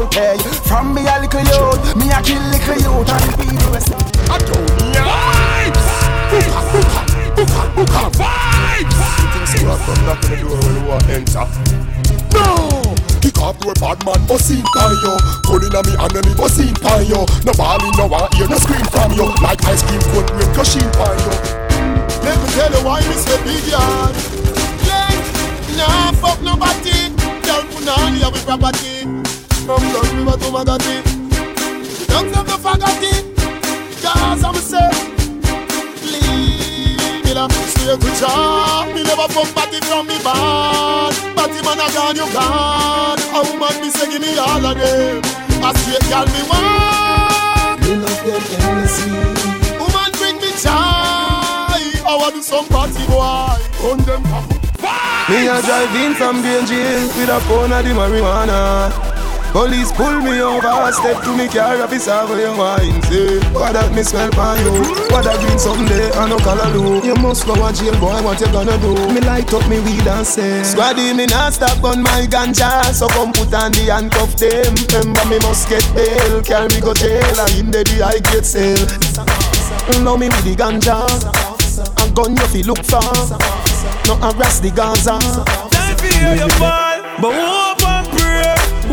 [0.05, 0.37] okay
[0.67, 3.99] From me a little youth, me a kill little youth And the people we say
[4.29, 4.79] I don't
[9.49, 11.45] Things will come knock on the door when you want enter.
[12.33, 12.88] No!
[13.39, 14.19] Kick off your bad man,
[14.52, 15.15] in by yo
[15.47, 18.84] Gun inna me and me in by yo No ballin', no want hear, no scream
[18.91, 21.15] from yo Like ice cream cone your sheen by
[22.19, 24.15] Let me tell you why say big yard.
[24.84, 25.08] Yeah,
[25.80, 27.15] nah fuck nobody.
[27.15, 29.08] Put on your property.
[29.63, 30.52] From Lord River to
[32.12, 33.23] Young them no forgot it.
[34.04, 34.89] Cause I'm say,
[36.04, 38.88] leave it up, stay to job.
[38.93, 41.28] Me never come party from me band.
[41.49, 43.19] Party man a gone, you gone.
[43.33, 45.17] A woman me say give me all of them.
[45.65, 47.81] A straight girl me want.
[47.81, 49.09] Me love them endlessly.
[49.81, 50.69] Woman bring me joy.
[52.05, 53.57] I want do some party boy.
[53.81, 54.21] On them
[55.29, 56.43] Me a drive in from
[57.17, 59.09] with a phone of the marijuana.
[59.51, 63.01] Police pull me over, step to me car, officer for your wine.
[63.09, 64.77] Say, what that me smell pan you?
[65.09, 67.01] What that green someday, I no color do.
[67.05, 68.93] You must go a jail, boy, what you gonna do?
[69.09, 73.07] Me light up me weed and say, Squaddy, me not stop on my ganja, so
[73.09, 74.69] come put on the handcuff them.
[74.93, 78.45] Remember me must get bail, carry me go jail, and in the day I get
[78.45, 78.85] sale.
[80.05, 81.09] Now me with the ganja,
[81.97, 83.01] a gun you fi look for,
[84.05, 85.17] no harass the Gaza.
[85.73, 87.68] Time for hear your fall, but pray,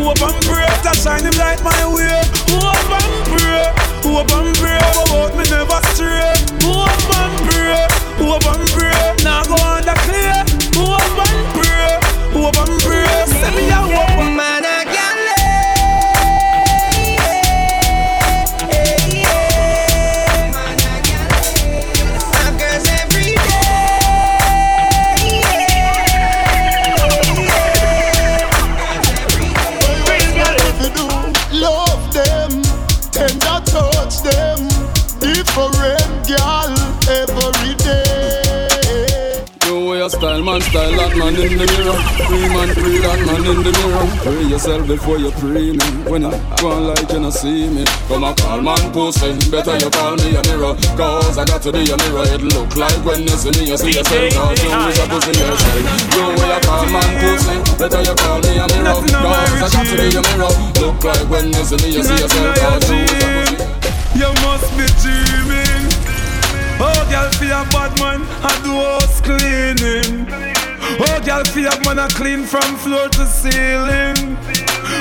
[0.07, 2.23] hope and pray to shine him light my way.
[2.47, 3.67] Hope and pray,
[4.07, 6.31] hope and pray, oh, about me never stray.
[6.63, 7.83] Hope and pray,
[8.15, 10.39] hope and pray, now go the clear.
[10.79, 11.99] Hope and pray,
[12.31, 14.06] hope and pray, send me a
[40.57, 41.97] man, style that man in the mirror.
[42.25, 44.05] Free man, free that man in the mirror.
[44.23, 45.87] Pray yourself before you pray me.
[46.09, 49.37] When you go on like you not see me, come a call man pussy.
[49.51, 52.25] Better you call me a mirror, cause I got to be a mirror.
[52.33, 54.33] It look like when you see me, you see yourself.
[54.33, 55.83] Cause you wish I pussy yourself.
[56.17, 57.55] Way you call man pussy.
[57.77, 60.53] Better you call me a mirror, cause I got to be a mirror.
[60.81, 62.57] Look like when you see me, you see yourself.
[62.57, 65.76] Cause you wish I pussy You must be dreaming.
[66.79, 70.27] Oh, girl, for a bad man, I do house cleaning.
[70.99, 74.37] Oh, girl, for a man, I clean from floor to ceiling.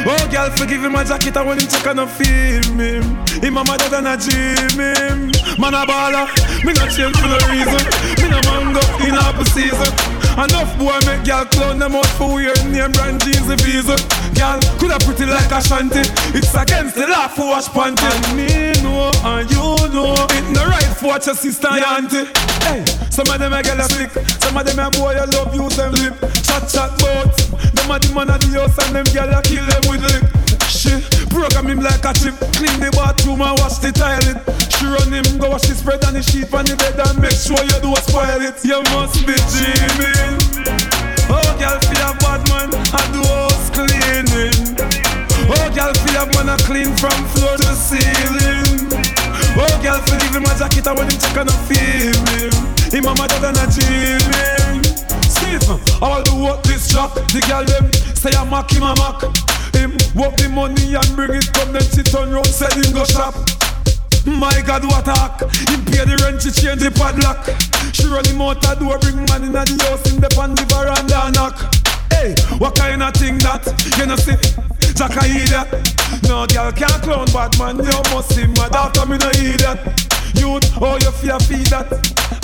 [0.09, 3.03] Oh, girl, forgive him my jacket, I want him check and I feel me.
[3.45, 5.31] Him a mother than a dream him.
[5.59, 6.27] Man a baller,
[6.65, 7.83] me not change for no reason.
[8.21, 9.93] Me no mango in half season.
[10.37, 13.97] Enough boy make girl clown them out for weird name brand jeans and visa.
[14.37, 16.05] Girl coulda pretty like a shanty.
[16.37, 18.05] It's against the law for wash panty.
[18.05, 22.29] And me know and you know it no right for watch your sister and auntie.
[22.69, 24.13] Hey, some of them a girl a stick,
[24.45, 26.15] some of them a boy a love use them lip.
[26.45, 27.33] Chat chat bout.
[27.73, 30.25] Them a the man of the house and them girl a kill them with lip.
[30.69, 30.93] She
[31.33, 34.45] program him like a chip, clean the bathroom and wash the toilet.
[34.77, 37.33] She run him, go wash the spread and the sheet on the bed and make
[37.33, 38.61] sure you don't spoil it.
[38.65, 40.96] You must be dreaming.
[41.37, 44.73] Oh, girl, feel a bad man, I do house cleaning.
[45.53, 48.89] Oh, girl, feel a man, I clean from floor to ceiling.
[49.61, 52.53] Oh, girl, forgive him my jacket, I want him check and I feel him.
[52.89, 54.81] Him a mother than a dreaming.
[55.69, 55.81] Man.
[56.03, 57.15] I will do what this job.
[57.15, 59.23] The girl them say I mock him, I mock
[59.75, 59.93] him.
[60.15, 63.35] Work the money and bring it come, then she turn round, sell him go shop.
[64.27, 65.41] My God, what a hack.
[65.71, 67.47] Him pay the rent, she change the padlock.
[67.95, 70.67] She run him out the door, bring man in the house, in the pan, the
[70.67, 71.55] veranda knock.
[72.11, 73.63] Hey, what kind of thing that?
[73.97, 74.35] You know see,
[74.99, 75.71] Jack I hear that.
[76.27, 79.79] No girl can't clown bad man, you must see my daughter, me no hear that.
[80.35, 81.87] Youth, oh you fear feed that.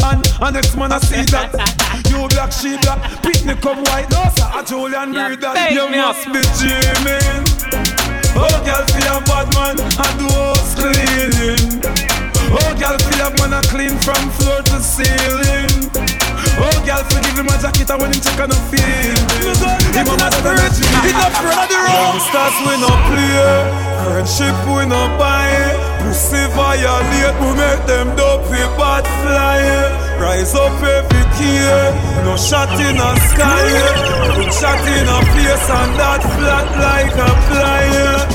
[0.06, 1.50] And, and next man I see that.
[2.06, 5.74] You black, she black, picnic come white, no sir, a Julian breed that.
[5.74, 7.91] You must be dreaming.
[8.42, 11.78] Oh, girl, feel a bad man, I do house cleaning.
[12.50, 15.70] Oh, girl, feel a man, I clean from floor to ceiling.
[16.58, 19.54] Oh, girl, forgive him my jacket, I want him check and I feel me.
[19.94, 20.82] Him a mother than a G.
[21.14, 22.18] Not afraid of the road.
[22.28, 23.62] Stars we no play,
[24.04, 25.46] friendship we no buy.
[26.02, 30.11] Pussy violate, we make them dope we bad fly.
[30.20, 31.60] Rise up every key,
[32.24, 33.68] no shot in a sky.
[34.34, 37.84] Put shot in a place and that flat like a fly.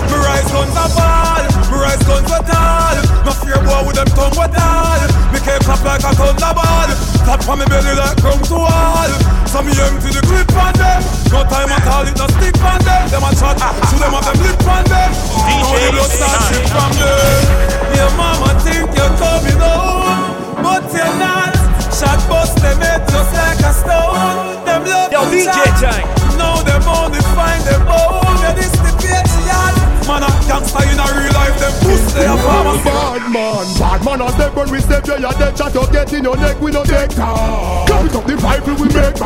[0.07, 2.97] Me rise guns a ball, me rise guns a tall.
[3.23, 5.01] No fear boy with them tongue with all.
[5.31, 6.91] Me can't clap like a thunderball.
[7.23, 9.11] Tap on me belly like come to wall.
[9.47, 10.99] So me empty the clip on them.
[11.31, 13.03] No time at all, it no stick on them.
[13.09, 15.11] Them a chat, shoot them up them lip on them.
[15.11, 17.41] Now the blood start drip from them.
[17.95, 21.56] Your mama think you're coming home, but you're not.
[21.97, 24.61] Shot bust them head just like a stone.
[24.69, 26.05] Them love Yo, to DJ chat.
[26.37, 28.37] Now them only find them home.
[28.37, 29.75] Yeah, this the patriot.
[30.05, 31.57] Man a gangster in a real life.
[31.57, 32.77] Them pussy they a farmer.
[32.85, 36.13] Bad man, bad man a step when we step there, you dead chat to get
[36.13, 39.17] in your neck, we no take Carry it up the rifle we make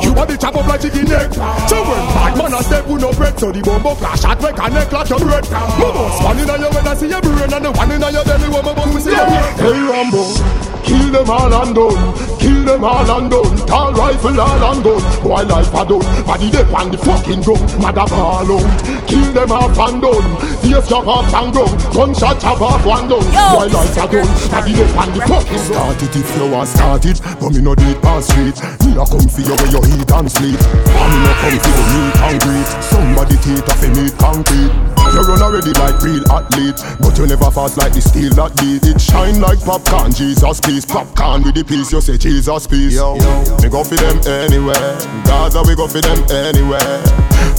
[0.00, 1.28] You want the chop up like chicken neck
[1.68, 4.56] So when bad man a step, we no break So the bombo flash shot make
[4.56, 5.44] a neck like a bread
[5.76, 8.00] Move on, span in your head and see your brain And and the one in
[8.00, 12.00] your belly when me bust me say Hey Rambo Kill them all and done.
[12.40, 13.56] Kill them all and done.
[13.68, 15.00] Tall rifle all and gun.
[15.22, 16.24] Boy life a done.
[16.24, 17.60] Body dead on the fucking gun.
[17.76, 18.64] Mother ball on.
[19.04, 20.24] Kill them off and done.
[20.64, 21.68] Face chop off and gun.
[21.92, 23.28] Gunshot chop off one done.
[23.52, 24.32] Boy life a done.
[24.48, 25.76] Body dead on the fucking gun.
[25.76, 27.20] Start it if you want start it.
[27.36, 28.56] But me no do it past street.
[28.88, 30.56] Me a come for you where you eat and sleep.
[30.56, 32.70] And me no come for you meat concrete.
[32.80, 34.87] Somebody teeth off a meat concrete.
[35.14, 36.80] You run already like real athlete.
[37.00, 38.84] But you never fast like the steel that beat.
[38.86, 40.12] It shine like popcorn.
[40.12, 40.84] Jesus peace.
[40.84, 42.94] Popcorn with the peace, you say Jesus peace.
[42.94, 43.14] Yo,
[43.62, 44.94] we go for them anywhere.
[45.24, 47.02] Gaza, we go for them anywhere.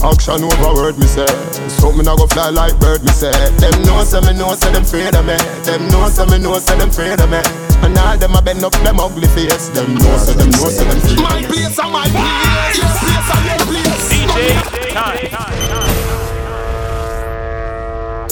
[0.00, 1.28] Action over word, me say.
[1.68, 3.32] So me not go fly like bird, me say.
[3.60, 5.36] Them know, say me know, say them afraid of me.
[5.64, 7.40] Them know, say me know, say them afraid of me.
[7.82, 9.68] And all them a bend up them ugly face.
[9.70, 11.22] Them know, say them know, say them feel.
[11.22, 12.78] My place and my place.
[12.78, 14.08] Your place and your place.
[14.08, 15.59] DJ time.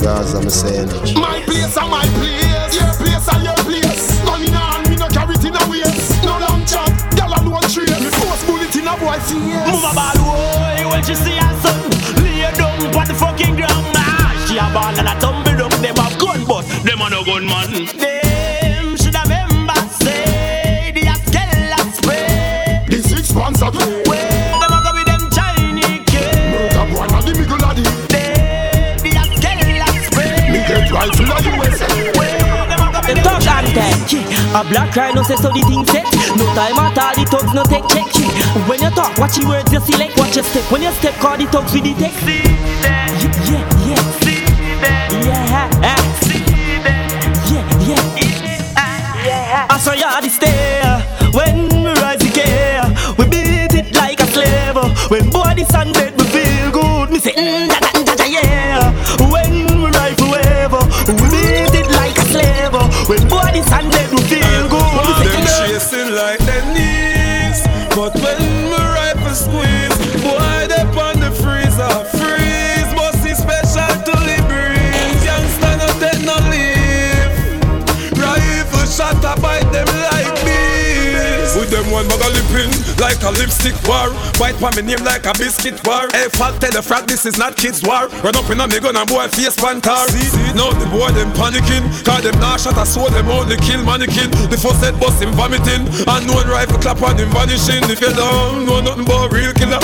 [0.01, 0.89] Gaza, me saying.
[1.15, 2.75] My place and my place.
[2.75, 4.25] Your place and your place.
[4.25, 6.23] Money now me no carry it in a waist.
[6.25, 7.99] No long chat, gyal alone trace.
[8.01, 9.35] Me force bullet in a boy face.
[9.35, 11.81] Move a ball, boy, when she see her son
[12.23, 15.97] Lay down on the fucking ground ah, She a ball and a tumble down Them
[15.97, 21.79] have gun, but them a no gun man Them should have remember say The Askella
[21.95, 24.08] spray The six pants are good.
[30.91, 31.87] Rifle of USA.
[33.09, 33.95] The talk and tech
[34.55, 36.05] A black rhino say so the thing set.
[36.37, 38.05] No time at all the thugs no take check
[38.69, 40.71] When you talk watch your words you select watch your step.
[40.71, 42.21] When you step call the thugs with the text.
[42.23, 42.45] Yeah
[43.25, 44.03] yeah yeah.
[45.25, 45.69] Yeah
[47.49, 47.89] yeah.
[47.89, 48.09] Yeah
[49.25, 49.67] Yeah.
[49.71, 49.79] I.
[49.79, 51.01] Saw you the stair.
[51.33, 54.77] When we rise again We beat it like a slave
[55.11, 57.11] When body sun dead we feel good.
[57.11, 57.98] Me say mm, da, da,
[67.99, 69.78] but when my rifle squeeze,
[81.99, 82.71] one bag lipping
[83.03, 84.15] like a lipstick war.
[84.39, 86.07] White for me name like a biscuit war.
[86.15, 88.07] Hey, fact tell the frag this is not kids war.
[88.23, 90.07] Run up in a me gun and boy face pantar.
[90.55, 91.83] Now the boy them panicking.
[92.07, 94.31] Cause them not shot a sword them only kill mannequin.
[94.47, 95.91] The first head bust him vomiting.
[96.07, 97.83] And no one rifle clap on him vanishing.
[97.91, 99.83] If you don't know nothing about real killer.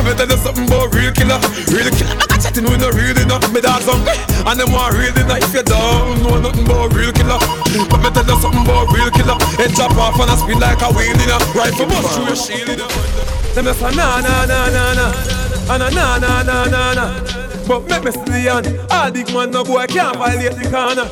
[0.00, 1.40] Let me tell you something about real killer.
[1.68, 2.16] Real killer.
[2.16, 3.44] I got chatting with no real enough.
[3.52, 4.16] Me dogs hungry.
[4.48, 5.44] And them want real enough.
[5.44, 7.36] If you don't know nothing about real killer.
[7.36, 9.36] Let me tell you something about real killer.
[9.60, 12.36] Head chop off and I spin like a wheel in a rifle bust through your
[12.36, 12.80] shield
[13.54, 15.06] Them just a na na na na na.
[15.74, 17.06] And a na na na na na.
[17.66, 21.06] But make me see on All big man no boy I can't violate the corner.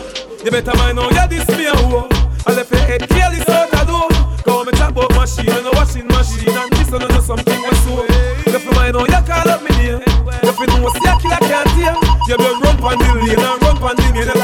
[0.44, 2.08] You better mind now you this me a hoe.
[2.46, 4.08] I left your head careless out the door.
[4.44, 6.54] Go me chop up machine and a washing machine.
[6.54, 8.06] And this one know something was so
[8.46, 10.02] If you mind now you call up me name.
[10.46, 11.94] If you know see a killer can't hear
[12.30, 14.37] You better run pon the lane and run pon the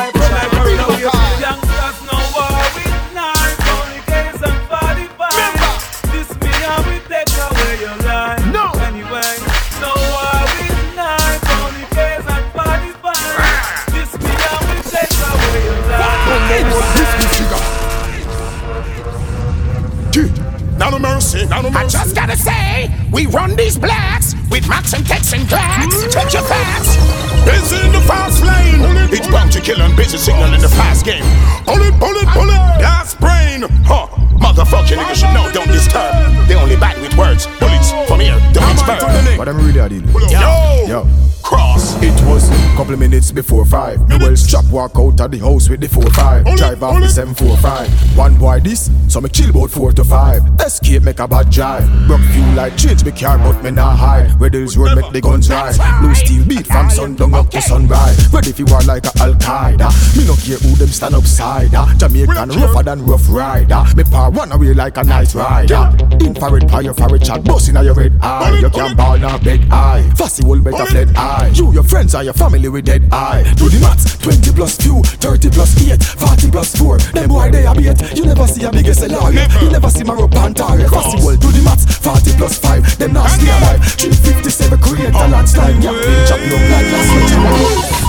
[29.66, 31.24] It's bound to busy signal in the fast game.
[31.64, 32.60] Bullet, bullet, bullet.
[32.84, 33.62] Gas brain.
[33.88, 34.08] Huh.
[34.36, 36.12] Motherfucking niggas should know, don't disturb.
[36.46, 37.46] They only bite with words.
[37.60, 39.38] Bullets from here, don't burn.
[39.38, 40.02] But I'm really a deal.
[40.28, 41.08] Yo, Yo.
[41.44, 41.94] Cross.
[42.02, 44.00] It was a couple minutes before five.
[44.20, 46.44] Well strap walk out of the house with the four five.
[46.56, 47.88] Drive off the seven four five.
[48.16, 50.42] One boy this, so me chill about four to five.
[50.60, 51.84] Escape make a bad drive.
[52.06, 54.34] Broke fuel like change me car, but me not high.
[54.38, 55.78] Riddles road make the guns rise.
[56.00, 58.32] Blue steel beat from sundown up to sunrise.
[58.32, 59.88] Ready if you are like a Al Qaeda.
[60.16, 61.74] Me no care who them stand upside.
[61.74, 61.92] ah.
[61.98, 63.84] Jamaican rougher than rough rider.
[63.96, 65.92] Me pa run away like a nice rider.
[66.24, 68.58] Infrared fire for a chat, busting on your red eye.
[68.60, 70.02] You can't ball now big eye.
[70.16, 71.33] Fussy will better fled eye.
[71.54, 73.42] You, your friends, are your family with dead eye.
[73.56, 76.98] Do the maths, 20 plus few, 30 plus 8, 40 plus 4.
[77.12, 77.98] Them boy they a bait.
[78.14, 79.32] You never see a biggest seller.
[79.32, 80.90] You never see my rope and target.
[80.90, 82.98] Fussy will do the maths, 40 plus 5.
[82.98, 83.82] Them not stay alive.
[83.98, 85.74] 357 create a landslide.
[85.82, 88.04] Oh, yeah, chop long like last week.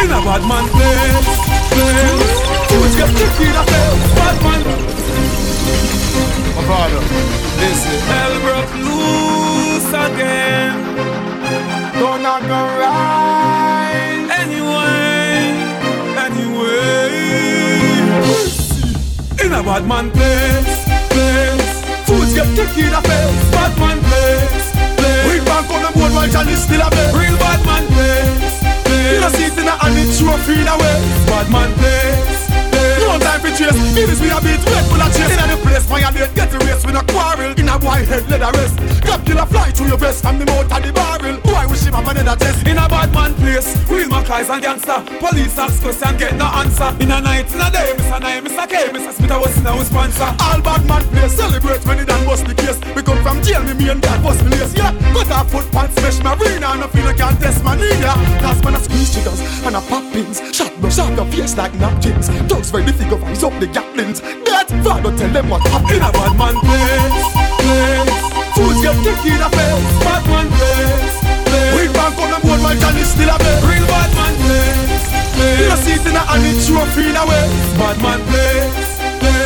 [0.00, 1.28] In a bad man place,
[1.68, 3.64] place You would get kicked in a
[4.16, 4.62] Bad man
[6.56, 7.00] My father,
[7.60, 10.79] listen Hell broke loose again
[12.20, 15.40] Don't not go right Anyway,
[16.20, 17.08] anyway
[19.40, 21.80] In a bad man place, place.
[22.04, 23.50] Fools get kicked in the face.
[23.56, 24.68] Bad man place,
[25.00, 25.32] place.
[25.32, 27.14] We bank on the board while Johnny still a bed.
[27.16, 29.14] Real bad man place, place.
[29.16, 31.00] You know see it in the hand, it trophy in a way.
[31.24, 32.50] Bad man place.
[33.00, 33.72] No time for chase.
[33.96, 35.32] Finish we a beat, wait for the chase.
[35.32, 37.56] Inna the place, violate, get the race with a quarrel.
[37.56, 38.76] In a white head, let a rest.
[39.00, 41.39] Club killer fly through your vest from the mouth of the barrel.
[42.00, 42.66] Have another test.
[42.66, 45.04] In a bad man place, real Mackays and gangster.
[45.20, 46.88] Police ask question, get no answer.
[46.96, 48.16] In a night, in a day, Mr.
[48.16, 48.64] Nine, Mr.
[48.64, 49.12] K, Mr.
[49.12, 50.32] Smith, I was in our sponsor.
[50.40, 52.80] All bad man place, celebrate when it done bust the case.
[52.96, 54.72] We come from jail, me me and dad bust the lace.
[54.72, 57.62] Yeah, cut off foot pants, smash my arena, and I feel like I can't test
[57.62, 57.92] my knee.
[58.00, 60.40] Yeah, cause man I squeeze triggers and I pop pins.
[60.56, 62.32] Shot no shot your face like napkins.
[62.48, 64.24] Dogs ready figure rise up the gatlings.
[64.48, 66.00] That father tell them what happened.
[66.00, 67.28] In a bad man place,
[67.60, 68.08] place.
[68.56, 69.92] Fools get kicked in the face.
[70.00, 70.99] Bad man place.
[72.70, 73.64] We bank on the board, my Johnny still a bed.
[73.66, 75.58] Real bad man place, place.
[75.58, 77.50] You know see it in the hand, it trophy in a way.
[77.74, 79.00] Bad man place.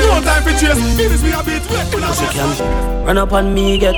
[0.04, 3.52] No time for chase, finish me a bit wet Cause you can run up on
[3.52, 3.94] me, get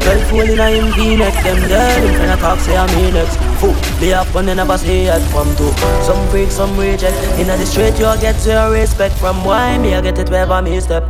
[0.00, 3.36] 12 fool in a him V-neck Them dead, him finna talk, say I'm me next
[3.60, 5.70] Fool, be up when they never say it from two
[6.02, 10.00] Some freak, some reject In the street you get zero respect From why me I
[10.00, 11.04] get it wherever me step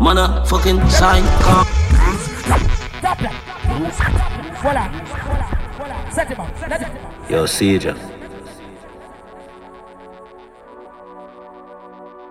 [0.00, 1.66] Man a fucking sign, come
[4.60, 5.53] Voilà.
[6.14, 7.92] Yo, CJ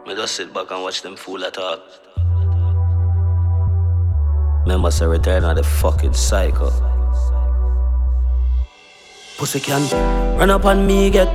[0.08, 1.82] Me just sit back and watch them fool talk.
[4.62, 6.72] Remember, say return of the fucking cycle.
[9.38, 9.82] Pussy can
[10.38, 11.28] run up on me, get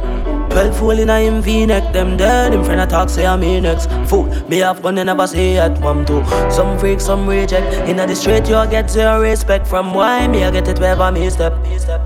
[0.51, 3.61] 12 fool in a him V-neck Them dead, him friend a talk, say I'm me
[3.61, 7.89] next Fool, me have gun, they never say it One, two, some freak, some reject.
[7.89, 9.67] Inna the street, you get zero respect.
[9.67, 11.53] From why me, I get it wherever me step.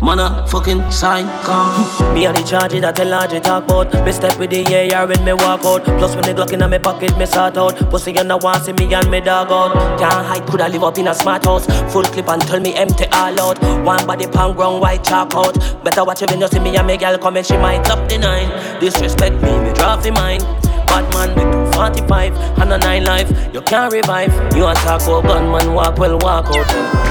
[0.03, 2.15] Man a fucking sign, come.
[2.15, 3.93] Me a the charge that a large talk about.
[4.05, 5.85] Me step with the air when me walk out.
[5.85, 7.77] Plus when the Glock inna me pocket, me sort out.
[7.91, 9.73] Pussy you know want see me and me dog out.
[9.99, 11.67] Can't hide, coulda live up in a smart house.
[11.93, 13.59] Full clip and tell me empty all out.
[13.85, 15.55] One body pound ground white chalk out.
[15.85, 18.09] Better watch it when you see me and me girl come and she might up
[18.09, 18.19] the
[18.49, 20.41] nine Disrespect me, me drop the mine.
[20.87, 23.31] Bad man with 245 and a nine life.
[23.55, 24.33] You can't revive.
[24.55, 26.69] You a about gunman walk well walk out.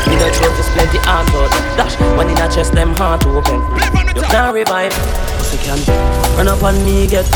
[0.07, 1.51] In the throat is plenty heart out.
[1.77, 3.61] Dash when in the chest them heart open.
[4.15, 6.37] You can't revive Pussy can.
[6.37, 7.29] Run up on me get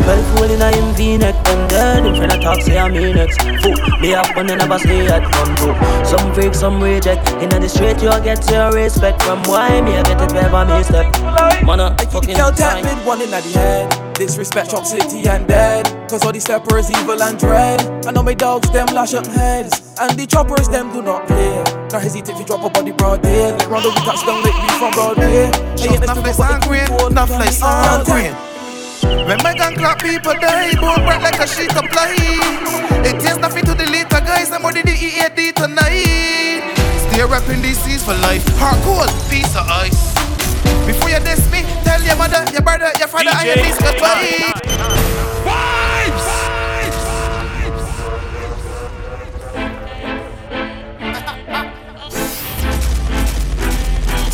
[0.00, 1.44] Well fool in a him V-neck.
[1.44, 4.78] Them dead in front of talk say I'm next Fool me up when they never
[4.78, 7.28] say it come true Some freak some reject.
[7.42, 9.22] In the street you get your respect.
[9.22, 11.12] From why me I get it wherever me step
[11.64, 14.09] Man a fucking Girl tap with one in the head.
[14.20, 15.88] Disrespect Chop City and dead.
[16.10, 17.80] Cause all these steppers evil and dread.
[18.04, 19.96] I know my dogs them lash up heads.
[19.98, 21.56] And the choppers them do not play.
[21.88, 23.50] Not hesitate to drop a body broad day.
[23.50, 25.24] Like round the week touchdown like me from Broadway.
[25.24, 28.34] Hey, Just not flex and green, not flex and green.
[29.24, 32.12] When my gun clap people die, bone bright like a sheet of fly.
[33.00, 36.76] It is nothing to delete the guys, I'm only the EAD tonight.
[37.08, 38.44] Stay rapping these seas for life.
[38.60, 40.19] Hard cold, piece of ice.
[40.86, 44.54] Before you diss me, tell your mother, your brother, your father, and your niece goodbye.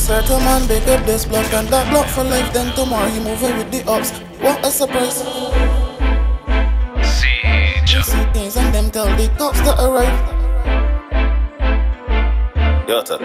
[0.07, 2.53] Certain man big up this block and that block for life.
[2.53, 4.13] Then tomorrow he moving with the ups.
[4.39, 5.17] What a surprise!
[7.03, 10.15] See see things and them tell the cops to arrive.
[12.87, 13.19] Yota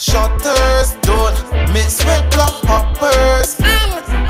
[0.00, 1.34] Shutters don't
[1.74, 3.56] mix with block hoppers.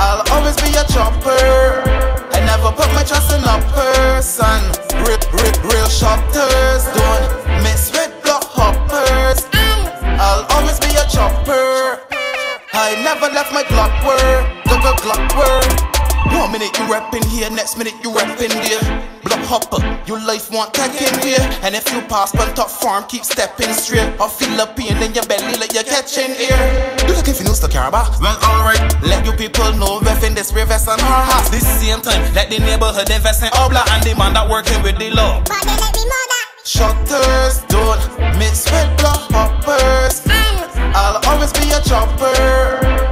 [0.00, 1.84] I'll always be a chopper.
[2.32, 4.64] I never put my trust in a person.
[5.04, 9.44] Real, real, real shutters don't mix with block hoppers.
[10.16, 12.00] I'll always be a chopper.
[12.72, 15.97] I never left my Glock word, go go Glock word.
[16.26, 18.82] One minute you rapping here, next minute you rapping there.
[19.22, 21.38] Block hopper, your life want tag in here.
[21.62, 24.08] And if you pass on top farm, keep stepping straight.
[24.20, 26.58] Or feel a pain in your belly like you're catching air.
[27.06, 28.08] You look if you know the caraba.
[28.20, 31.50] Well, alright, let you people know ref in this reverse and her house.
[31.50, 34.98] This same time, let the neighborhood invest in Obla and the man that working with
[34.98, 35.42] the law.
[36.64, 38.00] Shutters don't
[38.38, 40.22] mix with block hoppers.
[40.94, 43.07] I'll always be a chopper.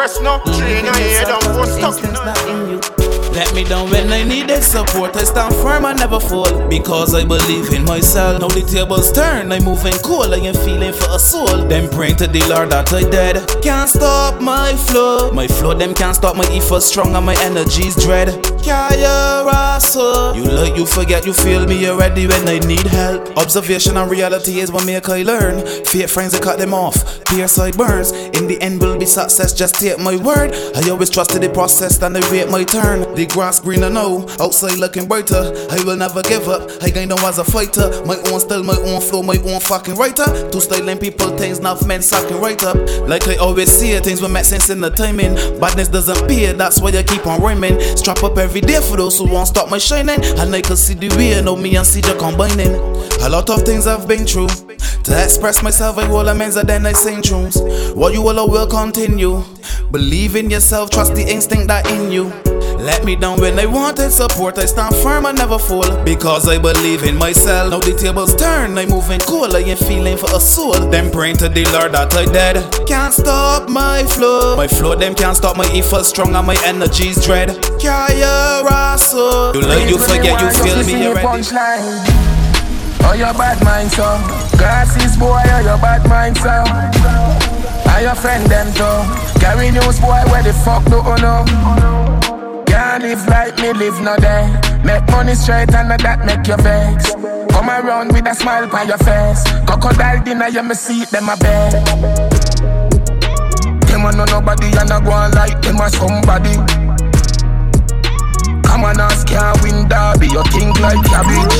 [0.00, 2.00] Press no Train your head and go stuck
[3.32, 5.16] let me down when I needed support.
[5.16, 6.68] I stand firm, I never fall.
[6.68, 8.40] Because I believe in myself.
[8.40, 10.34] Now the tables turn, I'm moving cool.
[10.34, 11.64] I am feeling for a soul.
[11.68, 13.36] Then praying to the Lord that I dead.
[13.62, 15.30] Can't stop my flow.
[15.30, 18.28] My flow, them can't stop my effort strong and my energy's dread.
[18.64, 18.98] Carry
[19.80, 23.36] so You like, you forget, you feel me already when I need help.
[23.38, 25.64] Observation and reality is what make I learn.
[25.84, 27.19] Fake friends, I cut them off.
[27.30, 28.10] Pierce side burns.
[28.10, 30.52] In the end, will be success, just take my word.
[30.74, 33.14] I always trusted the process and I wait my turn.
[33.14, 35.52] The grass greener now, outside looking brighter.
[35.70, 36.68] I will never give up.
[36.82, 38.02] I gained on as a fighter.
[38.04, 40.50] My own style, my own flow, my own fucking writer.
[40.50, 42.76] To styling people things, not men sucking right up.
[43.08, 45.34] Like I always see things will make sense in the timing.
[45.60, 47.78] Badness doesn't pay, that's why I keep on rhyming.
[47.96, 50.18] Strap up every day for those who won't stop my shining.
[50.40, 52.74] And I can see the way, know me and CJ combining.
[53.22, 54.48] A lot of things I've been through.
[55.04, 57.19] To express myself, I will amends and then I sing
[57.94, 59.44] What you will, will continue.
[59.90, 62.32] Believe in yourself, trust the instinct that in you.
[62.80, 64.56] Let me down when I wanted support.
[64.56, 66.02] I stand firm, I never fall.
[66.02, 67.70] Because I believe in myself.
[67.70, 69.54] Now the tables turn, I'm moving cool.
[69.54, 70.72] I ain't feeling for a soul.
[70.88, 72.56] Them praying to the Lord that I dead.
[72.86, 74.56] Can't stop my flow.
[74.56, 77.50] My flow, them can't stop my effort strong and my energy's dread.
[77.82, 79.54] Your soul.
[79.54, 81.44] You like you forget, you feel me already.
[83.02, 84.04] Oh, your bad mind, so
[84.56, 86.89] Glasses, boy, oh, your bad mind, so Are
[88.10, 91.46] your friend, them, too Carry news, boy, where the fuck do you know?
[92.66, 94.50] Can't live like me live no day.
[94.82, 97.14] Make money straight and that make you vex.
[97.54, 99.44] Come around with a smile on your face.
[99.64, 101.72] Crocodile dinner, you me see them a bed.
[103.86, 106.58] Them a know nobody and I go on like them a somebody.
[108.66, 110.26] Come on, ask can't win derby.
[110.34, 111.58] You think like cabbage.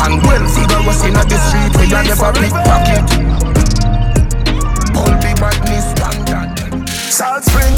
[0.00, 3.57] Man, well figure was in the street where you never pickpocket.
[5.38, 6.88] The badness standard.
[6.90, 7.70] Salt Spring.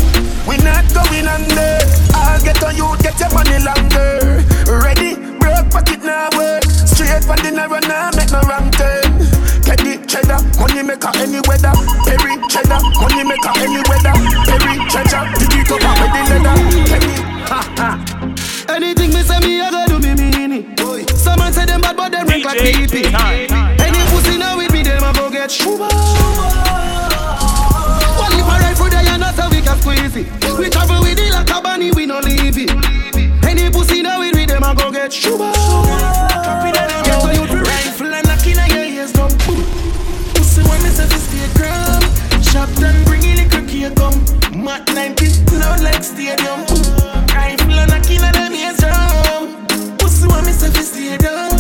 [0.49, 1.77] We not going under.
[2.17, 4.41] I'll get on you, get your money longer.
[4.65, 6.65] Ready, broke pocket now work.
[6.65, 9.13] Straight for dinner run now, make no wrong turn.
[9.61, 11.77] Teddy cheddar, money maker any weather.
[12.09, 14.17] Perry cheddar, money maker any weather.
[14.49, 16.57] Perry treasure, dig it up with the leather.
[16.89, 17.91] Teddy, ha ha.
[18.73, 21.11] Anything me say me, I gotta do me mean it.
[21.13, 23.13] Someone say them bad, but them rank like PP.
[23.85, 25.89] Any pussy now with me, them a go get shuba
[29.71, 30.25] a squeezy.
[30.59, 32.71] We travel with it like a bunny, we no leave it.
[33.47, 35.53] Any pussy now we read them, I go get sugar.
[37.07, 39.31] Get to you rifle and knock in your ears down.
[40.35, 42.03] Pussy when me say this gram.
[42.43, 44.19] Shop done, bring in the cookie come.
[44.65, 45.27] Mat 90,
[45.59, 46.61] loud like stadium.
[47.31, 49.67] Rifle and knock in them ears down.
[49.99, 51.51] Pussy when me say this stadium.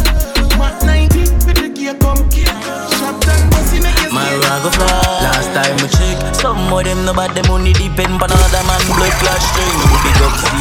[0.58, 2.18] Mat 90, with the gear come.
[2.98, 5.19] Shop done, pussy make you My fly.
[5.91, 8.80] Last time we check, some of them no bad, them money depend on another man
[8.95, 9.78] blood clash string.
[10.05, 10.61] Big up see.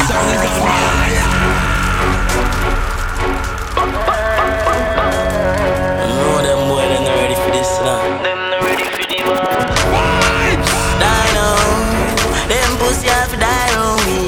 [6.10, 8.02] know them boy, they not ready for this now.
[8.22, 10.70] Them not ready for the vibes.
[10.98, 11.48] Dino,
[12.50, 14.18] them pussy have die on me,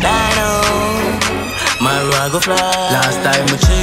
[0.00, 0.48] Dino,
[1.80, 2.56] my rag fly.
[2.96, 3.81] Last time we check.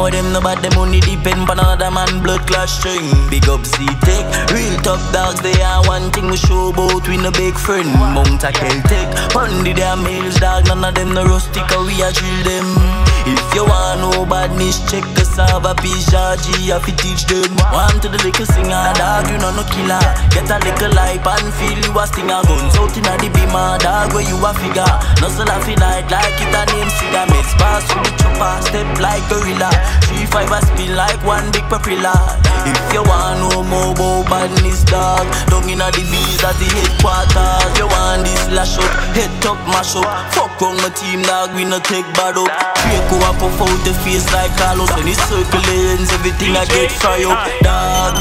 [0.00, 3.04] Of them no bad, them only depend on another man blood clash string.
[3.28, 7.30] Big up C-Tech, real top dogs, they are one thing we show about we no
[7.30, 7.86] big friend.
[7.92, 12.10] Mount a Celtic, on the damn hills, dog, none of them no rustic, we a
[12.12, 13.09] drill them.
[13.26, 17.50] If you want no badness, check the Sava G, I fi teach them.
[17.68, 20.00] One to the little singer, dog, you know no killer.
[20.32, 22.40] Get a little life and feel you a stinger.
[22.48, 24.94] Guns out inna the beamer, ah, dog, where you a figure.
[25.20, 27.26] No so la fi light like it a name cigar.
[27.28, 29.70] Miss pass through the chopper, step like gorilla.
[30.08, 32.16] Three five a spin like one big propeller.
[32.64, 37.72] If you want no more about badness, dog, down inna the bees at the headquarters.
[37.76, 40.08] You want this lash up, head top mash up.
[40.32, 42.69] Fuck on my team, dog, we no take bad up.
[43.10, 44.90] Go up puff out the face like Carlos.
[44.96, 48.14] When he circle lanes, everything I get fry up Dog,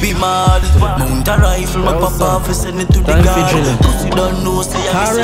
[0.00, 0.62] be mad.
[0.78, 3.80] Mount a rifle, my papa fi send it to the guard.
[3.80, 5.16] Pussy don't know, say I'm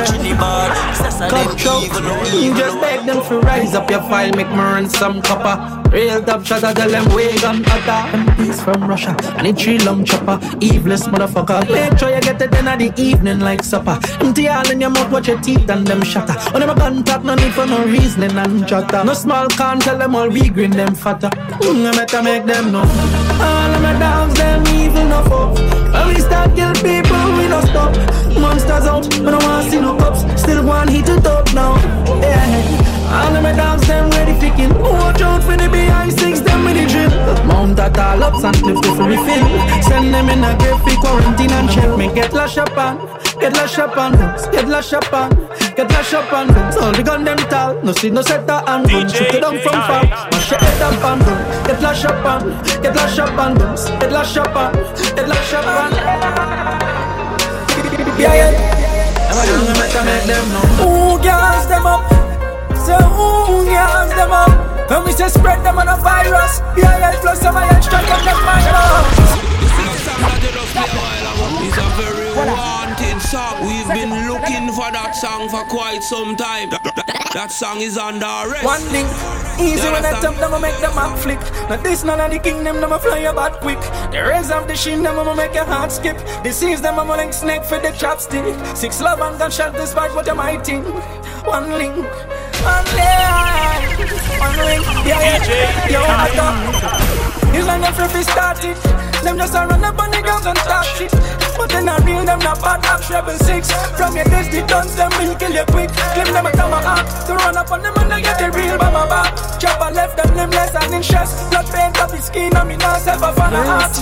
[0.95, 4.55] Sass a them evil, You just beg them to rise up your file, make me
[4.55, 9.47] run some copper Real top I tell them we gun utter MPs from Russia, and
[9.47, 13.63] a tree long chopper Eveless motherfucker Make sure you get it in the evening like
[13.63, 17.23] supper Empty all in your mouth, watch your teeth and them shatter On them talk,
[17.23, 20.71] no need for no reasoning and chatter no small can tell them all we green
[20.71, 21.29] them fatter.
[21.29, 22.79] Mm, I better make them know.
[22.79, 25.57] All of my dogs, them evil no fuck.
[25.93, 27.95] When we start kill people, we no stop.
[28.39, 30.41] Monsters out, we don't want see no cops.
[30.41, 31.75] Still want hit to top now.
[32.21, 32.80] Yeah.
[33.11, 34.73] All of my dogs, them ready to kill.
[34.79, 37.11] Watch out for the behind six, them with the drill.
[37.45, 39.45] Mount that all up, and lift it for me, fill.
[39.83, 42.07] Send them in a grave quarantine and check me.
[42.13, 42.97] Get lash up on,
[43.39, 44.11] get lash up on
[44.51, 45.29] get lash up on,
[45.75, 46.49] get lash up on.
[46.81, 49.09] All the gun them tall, no see no set that and run.
[49.09, 51.67] Shoot it down from far, mash your head up on hooks.
[51.67, 52.41] Get lash up on,
[52.81, 53.55] get lash up on
[53.99, 54.73] get lash up on,
[55.15, 55.91] get lash up on.
[58.19, 58.51] Yeah, yeah.
[60.85, 62.20] Ooh, girls, them up.
[62.81, 64.89] Say, mm, ooh, girls, them up.
[64.89, 68.09] When we say spread them on a virus, yeah, yeah, plus some of your strike
[68.09, 69.41] on them minus.
[71.63, 73.65] It's a very wanted song.
[73.65, 76.71] We've been looking for that song for quite some time.
[76.71, 78.65] That, that, that song is under arrest.
[78.65, 79.07] One link,
[79.59, 81.39] easy when I tap them, I make them up flick.
[81.69, 83.79] Now this none of the kingdom, them I fly about quick.
[84.11, 86.17] The raise of the shin, them I make your heart skip.
[86.43, 88.75] Disease them, I'm like snake for the chopstick.
[88.75, 90.85] Six love and gunshot despite what you might think.
[91.45, 92.05] One link,
[92.63, 94.85] one link.
[95.05, 96.57] Yeah, yeah, yo, I thought.
[97.53, 98.75] It's like them free started.
[99.23, 101.11] Them just a run up on the girls and talk shit.
[101.61, 103.69] But then I real them not bad act rebel six.
[103.93, 105.93] From your days the guns them will kill you quick.
[106.17, 108.89] Claim them a tomahawk to run up on them and they get the real by
[108.89, 109.29] my back.
[109.61, 111.29] Chop and left them limbless and in stress.
[111.53, 113.93] Blood paint up his skin and me not self a fan of heart.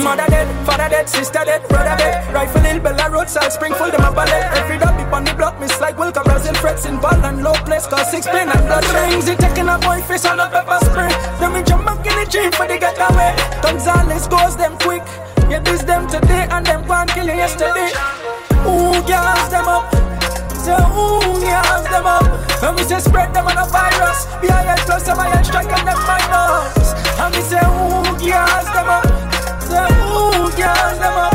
[0.00, 2.16] Mother dead, father dead, sister dead, brother dead.
[2.32, 4.48] Rifle hill, Bella Road, South Springfield, them a ballet.
[4.56, 7.52] Every dog be on the block, miss like Wilka, Brazil, frets in ball and low
[7.68, 7.86] place.
[7.86, 9.28] Cause six pain and blood rings.
[9.28, 11.12] It taking a boy face on a pepper spray.
[11.36, 13.36] Then me jump back in the jeep for the getaway.
[13.60, 15.04] Gonzales goes them quick.
[15.50, 17.90] Yeah, this them today and them gone kill you yesterday.
[18.66, 19.92] Ooh, girls them up.
[20.64, 22.24] Say ooh, girls them up.
[22.62, 24.26] And we say spread them on a virus.
[24.40, 26.92] BIL plus them I strike on them minus.
[27.20, 29.04] And we say ooh, girls them up.
[29.60, 31.33] Say ooh, girls them up.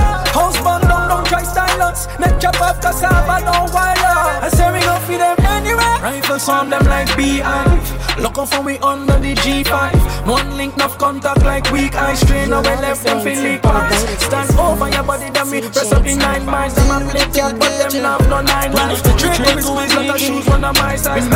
[1.89, 2.19] Silence.
[2.19, 3.95] Make chop off cassava, no wire.
[4.41, 5.99] I say we go feed them anywhere.
[6.01, 8.19] Rifles on them like beehive.
[8.19, 10.27] Look out for me under the G5.
[10.27, 12.49] One link, enough contact like weak eye strain.
[12.49, 14.23] Now we left them feel leak eyes.
[14.23, 16.75] Stand over your body, then me press up the nine miles.
[16.75, 19.01] Them a play cat, but them have no nine lives.
[19.01, 21.27] Drink with squeeze, not a shoes, one of my size.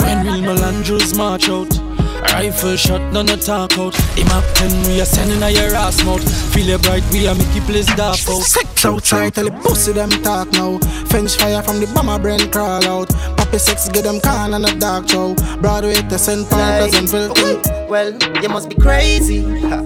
[0.00, 1.85] When real Melandros march out
[2.32, 3.94] Rifle shot, none of talk out.
[4.16, 6.22] Him up 10, we are sending a your ass mouth.
[6.52, 8.42] Feel it bright, we are make you place dark out.
[8.42, 10.78] Sex outside, tell the pussy them talk now.
[11.06, 13.08] French fire from the bomber brain crawl out.
[13.36, 16.48] Poppy sex, get them can on a dark show Broadway to St.
[16.48, 17.32] Paul, Pleasantville
[17.88, 18.12] Well,
[18.42, 19.42] you must be crazy.
[19.68, 19.80] Ha.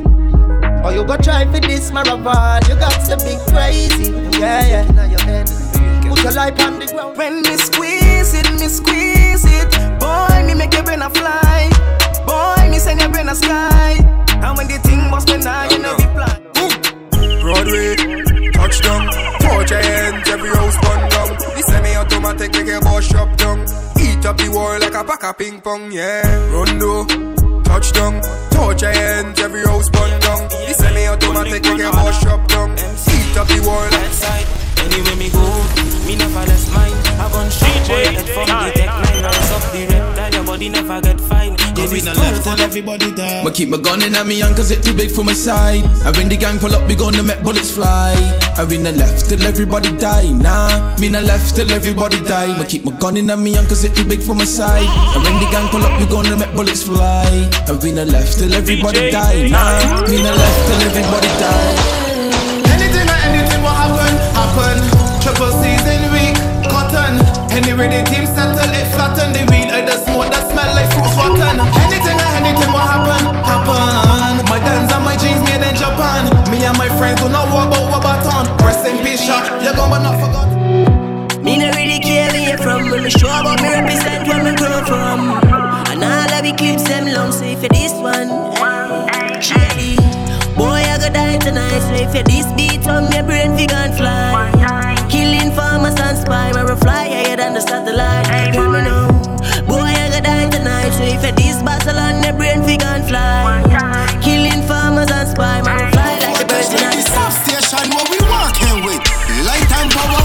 [0.84, 4.12] Or you go try for this marathon You got to be crazy.
[4.38, 5.44] Yeah, yeah.
[6.08, 7.16] Put your life on the ground.
[7.16, 9.70] When me squeeze it, me squeeze it.
[10.00, 11.70] Boy, me make your brain a fly
[12.26, 13.96] Boy, me send your brain a sky
[14.44, 16.36] And when the thing must be now, you know reply
[17.40, 17.96] Broadway,
[18.52, 19.08] touchdown,
[19.40, 21.28] touch your hands, every house burn down.
[21.56, 23.60] The semi-automatic make your boss shop down.
[23.98, 26.22] Eat up the wall like a pack of ping pong, yeah.
[26.52, 27.06] Rondo,
[27.64, 30.48] touchdown, touch your hands, every house burn down.
[30.48, 32.72] The semi-automatic make your boss shop down.
[32.72, 34.46] Eat up the wall like side.
[34.84, 35.44] Anywhere me go,
[36.06, 36.92] me never left mine.
[37.18, 39.22] I gun straight boy head from the tech line.
[39.24, 41.56] Rise up the reptile, your body never get fine.
[41.74, 43.42] Cause we not left till everybody die.
[43.44, 45.84] But keep my gun in at me young cause it too big for my side.
[46.04, 48.12] And when the gang pull up, we gonna make bullets fly.
[48.58, 50.30] And we not left till everybody die.
[50.32, 52.56] Nah, me not left till everybody die.
[52.58, 54.86] But keep my gun in at me young cause it too big for my side.
[55.14, 57.26] And when the gang pull up, we gonna make bullets fly.
[57.68, 59.48] And we not left till everybody die.
[59.48, 61.72] Nah, me not left till everybody die.
[62.76, 64.76] Anything or anything will happen, happen.
[65.22, 66.36] Triple season week,
[66.68, 67.16] cotton.
[67.50, 69.32] Anyway, the team settle it flatten.
[69.32, 69.69] The weed
[71.20, 71.60] rotten.
[71.84, 74.40] Anything or anything will happen, happen.
[74.48, 76.24] My guns and my jeans made in Japan.
[76.48, 78.48] Me and my friends do not walk about what baton.
[78.64, 79.44] Rest in peace, shot.
[79.62, 80.50] You're but not forgot.
[81.44, 84.54] Me no really care where you from When me show about me represent where me
[84.56, 85.32] grow from
[85.90, 88.28] And all of the clips them long So if you this one
[89.40, 89.96] Shady
[90.54, 93.92] Boy I go die tonight So if you this beat on your brain fi gon'
[93.94, 99.08] fly Killing farmers and spy Me fly higher than the satellite Hear me now Boy
[99.08, 99.19] I go
[100.90, 103.62] tonight So if you this battle on your brain fi gon' fly.
[104.22, 108.84] Killing farmers and spy Me fly like the birds in the Substation what we working
[108.84, 109.02] with.
[109.46, 110.22] Light and power.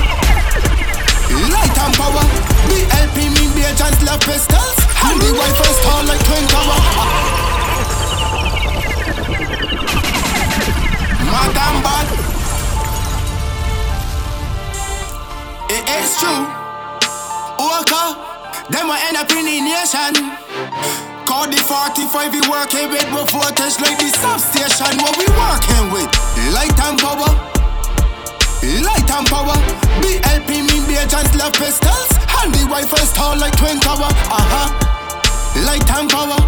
[1.53, 2.25] Light and power.
[2.69, 4.77] BLP mean Bajans love pistols.
[5.05, 6.79] And the rifles tall like twin tower.
[11.31, 12.07] Madam bad.
[15.69, 16.45] It is true.
[17.59, 18.34] Walker
[18.69, 20.13] Them will end up in the nation.
[21.29, 24.97] Call the 45 we working with More voltage like the substation.
[25.05, 26.09] What we working with?
[26.49, 27.29] Light and power.
[28.81, 29.57] Light and power.
[30.01, 32.09] BLP mean Bajans love pistols.
[32.41, 34.09] And the rifles tall like twin tower.
[34.09, 34.67] Uh-huh.
[35.61, 36.41] Light and power.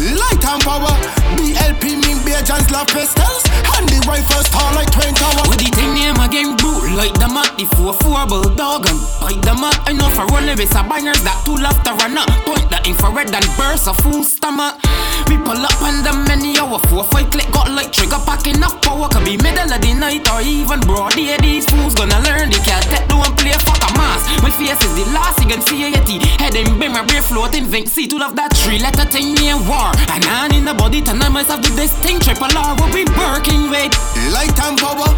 [0.00, 0.94] Light and power.
[1.36, 3.47] BLP mean Bajans love pistols.
[3.78, 5.46] And the rifles tall like twin tower.
[5.46, 9.38] With the thing name again boot like the mat, the four four bulldog and bite
[9.46, 9.78] the mat.
[9.86, 12.26] Enough for run with a bangers that two love to run up.
[12.42, 14.82] Point the infrared and burst a full stomach.
[15.30, 18.82] We pull up on the many hour four five click got like trigger pack enough
[18.82, 19.06] power.
[19.06, 21.38] Could be middle of the night or even broad day.
[21.38, 24.26] These fools gonna learn they can't take no one play fuck a mass.
[24.42, 26.08] My face is the last you can see it.
[26.42, 27.86] Head in beam my brain floating vink.
[27.86, 29.94] See to love that tree letter thing near war.
[30.10, 33.67] And on in the body turn myself to this thing triple R will be working
[33.70, 33.92] with
[34.32, 35.10] light and power.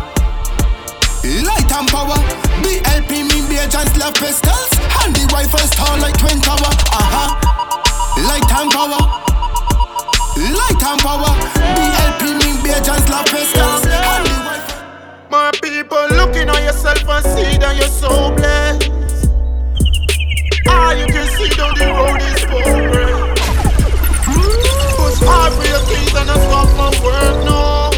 [1.23, 2.19] Light and power.
[2.63, 4.71] BLP mean Bajans love pistols.
[5.03, 6.73] And the rifles tall like twin tower.
[6.91, 7.31] Uh huh.
[8.27, 9.03] Light and power.
[10.37, 11.33] Light and power.
[11.79, 13.87] BLP mean Bajans love pistols.
[13.87, 15.31] And the rifles.
[15.31, 18.91] My people looking at yourself and see that you're so blessed.
[20.67, 23.31] Ah, you can see down the road is progress.
[24.97, 27.90] Push hard for your things and not stop my work, no.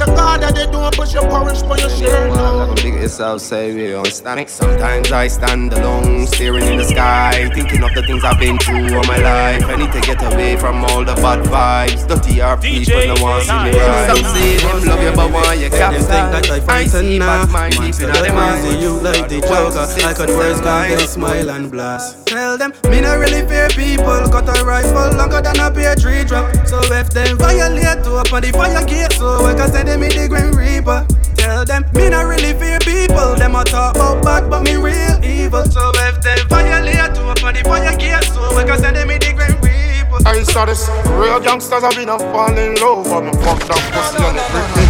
[0.00, 2.72] Pray to God that they don't push your porridge for your share, no.
[2.76, 4.48] Big yourself, say we on stomach.
[4.48, 8.96] Sometimes I stand alone, staring in the sky, thinking of the things I've been through
[8.96, 9.62] all my life.
[9.66, 12.08] I need to get away from all the bad vibes.
[12.08, 14.08] Dirty are people, no one see me rise.
[14.08, 17.52] Some say them love you, but why you can't think that I fight see enough.
[17.52, 18.68] bad mind deep in their minds.
[18.68, 19.84] See you like the joker.
[20.08, 22.26] I could first come they smile and blast.
[22.26, 24.24] Tell them me not really fear people.
[24.32, 26.48] Got a rifle longer than a pear tree drop.
[26.66, 30.10] So if them violate to open the fire gate, so I can send them in
[30.14, 31.04] the Grim Reaper.
[31.34, 33.34] Tell them me not really fear people.
[33.34, 35.64] Them a talk about bad, but me real evil.
[35.64, 39.18] So if them violate to open the fire gate, so I can send them in
[39.18, 40.22] the Grim Reaper.
[40.26, 40.88] I saw this
[41.18, 44.46] real youngsters have been a fall in love but me fucked up pussy and it
[44.50, 44.84] break me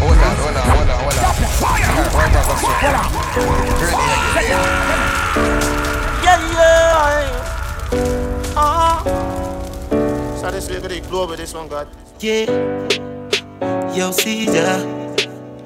[0.00, 1.32] Hold on, hold on, hold on, hold on.
[6.24, 7.42] Yeah, yeah
[8.56, 9.04] Ah
[10.40, 11.86] So this way the globe with this one God
[12.18, 13.21] Yeah.
[13.94, 14.78] Yo, Caesar.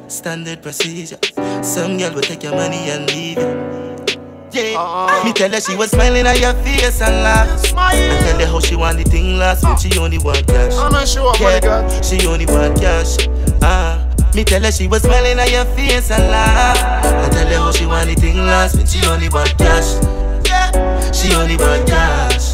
[0.08, 1.18] Standard procedure.
[1.62, 4.18] Some girl will take your money and leave it.
[4.52, 5.22] Yeah.
[5.24, 7.48] Me tell her she was smiling at your face and laugh.
[7.76, 10.74] And tell her how she want the thing last, but she only want cash.
[10.74, 11.60] I'm not sure what yeah.
[11.60, 12.04] got.
[12.04, 13.28] She only want cash.
[13.62, 14.02] Ah.
[14.34, 17.04] Me tell her she was smiling at your face and laugh.
[17.04, 19.94] And tell her how she want the thing last, but she only want cash.
[20.46, 21.10] Yeah.
[21.12, 22.45] She only want cash.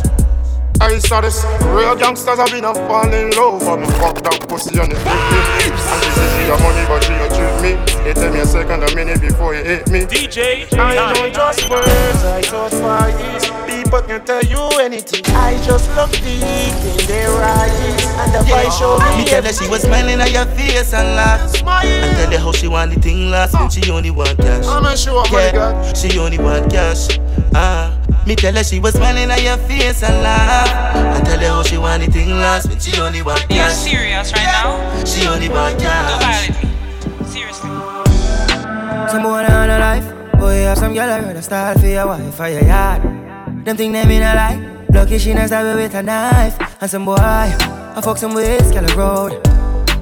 [0.82, 4.48] I saw this real youngsters have been a fall in love but me Fuck up
[4.48, 7.56] pussy on it break me And she say she got money but she don't treat
[7.62, 11.32] me It tell me a second a minute before you hate me DJ I don't
[11.32, 17.06] just words, I just fires People can tell you anything I just look deep in
[17.06, 20.46] their eyes And the boy show Me me tell her she was smiling at your
[20.46, 21.54] face and laugh.
[21.62, 24.66] And tell her how she want the thing last, but she only want cash.
[24.66, 25.96] I'm not sure what money got.
[25.96, 27.18] She only want cash.
[27.54, 28.01] Ah.
[28.26, 30.70] Me tell her she was smiling at your face and laugh.
[31.16, 33.74] And tell her how she want the thing last, but she only want You're cash.
[33.74, 35.04] serious right now?
[35.04, 36.48] She only want Don't cash.
[36.48, 37.26] violate me.
[37.26, 37.70] Seriously.
[39.10, 40.06] Some boy on a life.
[40.38, 43.02] Boy, have some girl I rather start for your wife or your yard.
[43.64, 44.68] Them think them in a lie.
[44.90, 46.56] Lucky she not stab me with a knife.
[46.80, 49.46] And some boy, I fuck some ways, girl a road.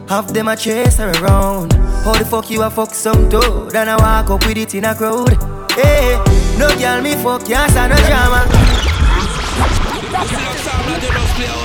[0.08, 1.72] Half them a chase her around.
[2.04, 3.70] How the fuck you a fuck some dude?
[3.70, 5.36] Then I walk up with it in a crowd.
[5.72, 6.18] Hey,
[6.60, 8.44] no girl me fuck, yes, I no drama.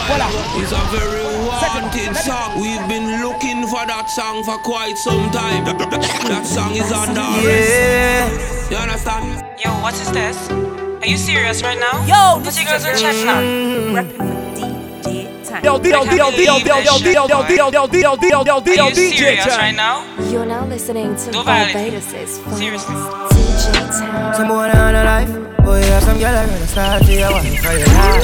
[0.08, 0.28] Voilà.
[0.62, 2.62] It's a very wanted song.
[2.62, 5.66] We've been looking for that song for quite some time.
[5.66, 8.70] That song is on the yeah.
[8.70, 9.44] You understand?
[9.60, 10.50] Yo, what is this?
[10.50, 12.06] Are you serious right now?
[12.06, 14.35] Yo, this you guys are checking mm-hmm
[19.58, 20.04] right now?
[20.30, 21.74] You're now listening to Don't violate.
[21.74, 22.96] Barbados' Seriously.
[22.96, 24.36] DJ Tank.
[24.36, 25.32] Some boy on a life.
[25.64, 28.24] Boy, have some girl I rather start for your wife or your yard.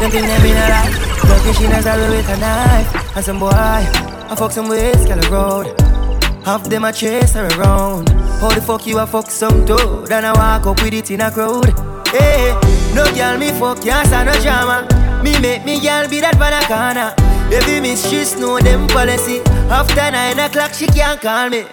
[0.00, 1.14] Them think them in a lie.
[1.28, 3.16] Lucky she not stab me with a knife.
[3.16, 5.80] And some boy, I fuck some ways, girl a road.
[6.44, 8.08] Half them a chase her around.
[8.40, 10.06] How the fuck you a fuck some dude?
[10.08, 11.72] Then I walk up with it in a crowd.
[12.08, 12.52] Hey,
[12.94, 15.03] no girl me fuck, can't stand no drama.
[15.24, 17.14] Me make me girl be that banana corner.
[17.48, 19.40] Baby miss she know them policy.
[19.72, 21.64] After nine o'clock she can't call me.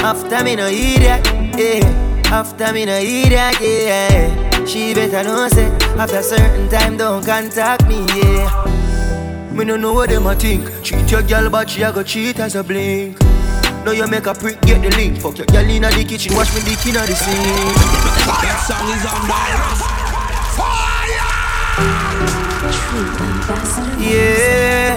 [0.00, 1.20] After me no idiot,
[1.52, 1.84] yeah.
[2.32, 4.64] After me no idiot, yeah.
[4.64, 5.68] She better know say
[6.00, 8.48] after certain time don't contact me, yeah.
[9.52, 10.64] Me no know what them a think.
[10.82, 13.20] Cheat your girl, but she a go cheat as a blink.
[13.84, 15.20] Now you make a prick, get the link.
[15.20, 17.76] Fuck your girl inna the kitchen, wash me dick inna the sink.
[18.40, 19.04] That song is
[22.40, 22.43] on
[24.00, 24.96] Yeah.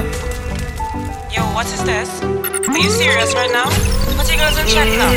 [1.30, 2.10] Yo, what is this?
[2.24, 3.68] Are you serious right now?
[4.16, 5.12] Put your girls in chat now.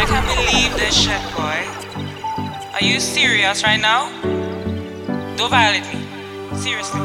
[0.00, 1.68] I can't believe this shit, boy.
[2.72, 4.08] Are you serious right now?
[5.36, 6.00] Don't violate me.
[6.56, 7.00] Seriously.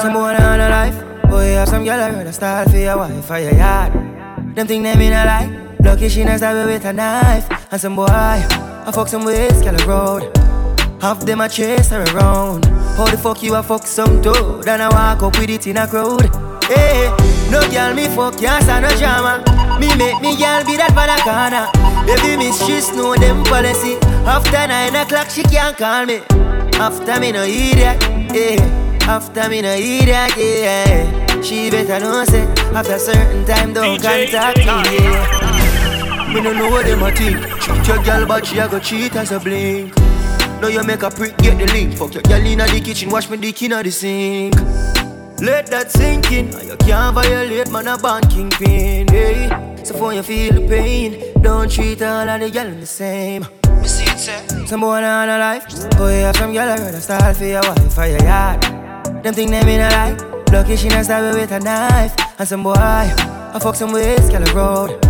[0.00, 0.96] Some boy on a life.
[1.28, 3.92] Boy, have some girl I rather start for your wife for your yard.
[4.54, 5.76] Them think them in a lie.
[5.80, 7.46] Lucky she not stab with a knife.
[7.70, 10.49] And some boy, I fuck some ways, girl road.
[11.00, 12.66] Half them a chase her around.
[12.96, 14.64] How the fuck you a fuck some toad?
[14.64, 16.28] Then I walk up with it in a crowd.
[16.64, 17.08] Hey,
[17.50, 19.42] no girl me fuck, can't stand no drama.
[19.80, 21.66] Me make me girl be that for the corner.
[22.04, 23.96] Baby miss, she know them policy.
[24.28, 26.20] After nine o'clock, she can't call me.
[26.78, 27.96] After me no idiot,
[28.34, 29.08] yeah.
[29.08, 31.40] After me no idiot, yeah.
[31.40, 32.44] She better know say
[32.76, 36.34] after certain time don't DJ contact me, yeah.
[36.34, 37.40] Me no know what them a think.
[37.62, 39.94] Cheat your girl, but she a go cheat as a blink.
[40.60, 41.96] Now you make a prick, get the link.
[41.96, 44.54] Fuck your girl inna the kitchen, wash me dick inna the sink.
[45.40, 46.52] Let that sink in.
[46.68, 49.08] You can't violate, man, a band kingpin.
[49.08, 49.48] Hey.
[49.84, 53.46] So for you feel the pain, don't treat all of the girl the same.
[54.66, 55.64] Some boy on oh, a life.
[55.98, 58.62] Oh, you have some girl I rather style for your wife for your yard.
[59.24, 60.42] Them think them in a lie.
[60.52, 62.14] Lucky she not stab with a knife.
[62.38, 65.04] And some boy, I fuck some ways, girl road.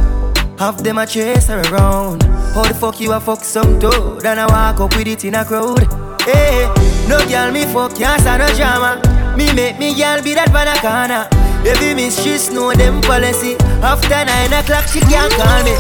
[0.60, 2.22] Half them a chase her around.
[2.54, 4.26] How the fuck you a fuck some toad?
[4.26, 5.86] And I walk up with it in a crowd.
[6.22, 6.66] Hey,
[7.08, 9.00] no girl me fuck, can't no drama.
[9.36, 10.50] Me make me girl be that
[10.82, 11.28] corner.
[11.62, 13.54] Baby miss, know them policy.
[13.82, 15.74] After nine o'clock, she can't call me.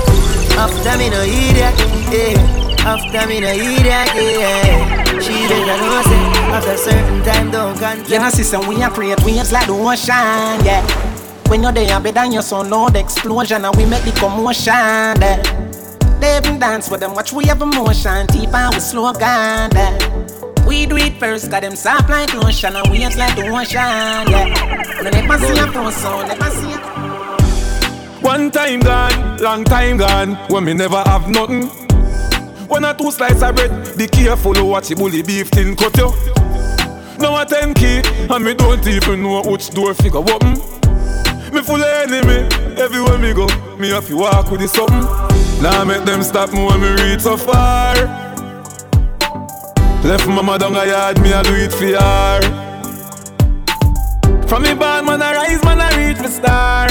[0.54, 1.74] After me no idiot,
[2.12, 2.86] yeah.
[2.86, 5.18] After me no idiot, yeah.
[5.18, 6.22] She better know say
[6.54, 8.10] after certain time don't contact.
[8.10, 10.86] Know, sister, we are create waves like the ocean, yeah.
[11.48, 15.69] When you're there, better than your son, loud explosion, and we make the commotion, yeah.
[16.20, 19.70] They even dance with them, watch we have emotion, deep and we slow down.
[20.66, 25.02] We do it first, got them soft like lotion, and waves like the ocean, yeah.
[25.02, 30.34] No never see a pro so never see a One time gone, long time gone,
[30.50, 31.68] when me never have nothing.
[32.68, 36.12] One or two slices of bread, be careful what you bully beef thin cut you.
[37.18, 40.52] Now a ten key, and me don't even know which door figure open.
[41.52, 42.46] Me full of enemy,
[42.78, 45.19] everywhere me go, me have to walk with the something.
[45.62, 47.94] Now make them stop me when me reach so far.
[50.02, 52.40] Left mama down a yard, me a do it for her.
[54.48, 56.88] From me born, man I rise, man I reach the star.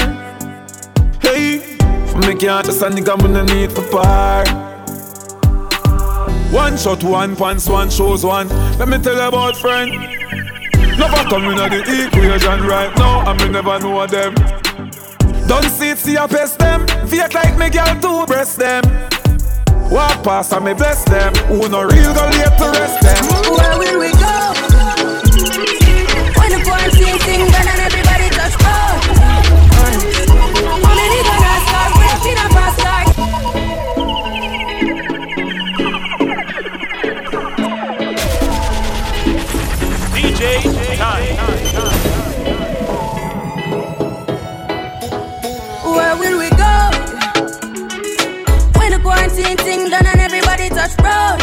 [1.20, 1.58] Hey,
[2.06, 4.44] from me can't just a nigga, me no need for par.
[6.52, 8.48] One shot, one pants, one shows one.
[8.78, 9.90] Let me tell you about friend.
[10.96, 14.59] Never come in the equation right now, and me never know of them.
[15.50, 16.86] Don't see it, see I pest them.
[17.08, 18.84] Fake like me girl to breast them.
[19.90, 21.34] Walk past and me bless them.
[21.48, 23.24] Who no real go late to rest them.
[23.50, 24.59] Where will we go?
[49.40, 51.40] When the quarantine thing done and everybody touch road.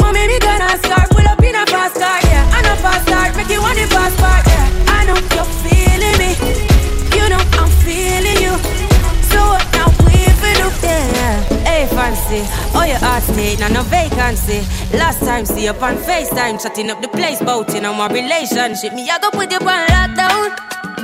[0.00, 2.18] How many gonna start pull up in a fast car?
[2.26, 4.46] Yeah, I know fast start make you want the fast part.
[4.46, 6.34] Yeah, I know you're feeling me.
[7.14, 8.54] You know I'm feeling you.
[9.30, 10.68] So what now we for do?
[10.82, 11.38] Yeah.
[11.62, 12.42] Hey, fancy.
[12.74, 14.66] Oh, your heart stay, now no vacancy.
[14.96, 18.92] Last time, see you on FaceTime, chatting up the place, bout on my relationship.
[18.92, 20.50] Me, I go put you on lockdown.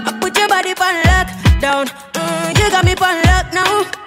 [0.07, 1.87] I put your body on lockdown.
[2.15, 4.04] Mm, you got me on lock now.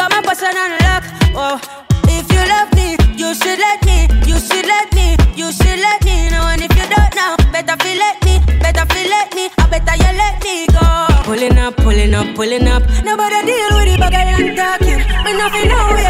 [0.00, 1.04] Got my person on lock.
[1.36, 1.60] Oh,
[2.08, 4.08] if you love me, you should let me.
[4.24, 5.12] You should let me.
[5.36, 6.48] You should let me know.
[6.48, 8.40] And if you don't know, better feel let me.
[8.64, 9.50] Better feel let me.
[9.58, 10.88] I better you let me go.
[11.28, 12.82] Pulling up, pulling up, pulling up.
[13.04, 15.04] Nobody deal with the bagay and talking.
[15.20, 16.00] Me nothing know we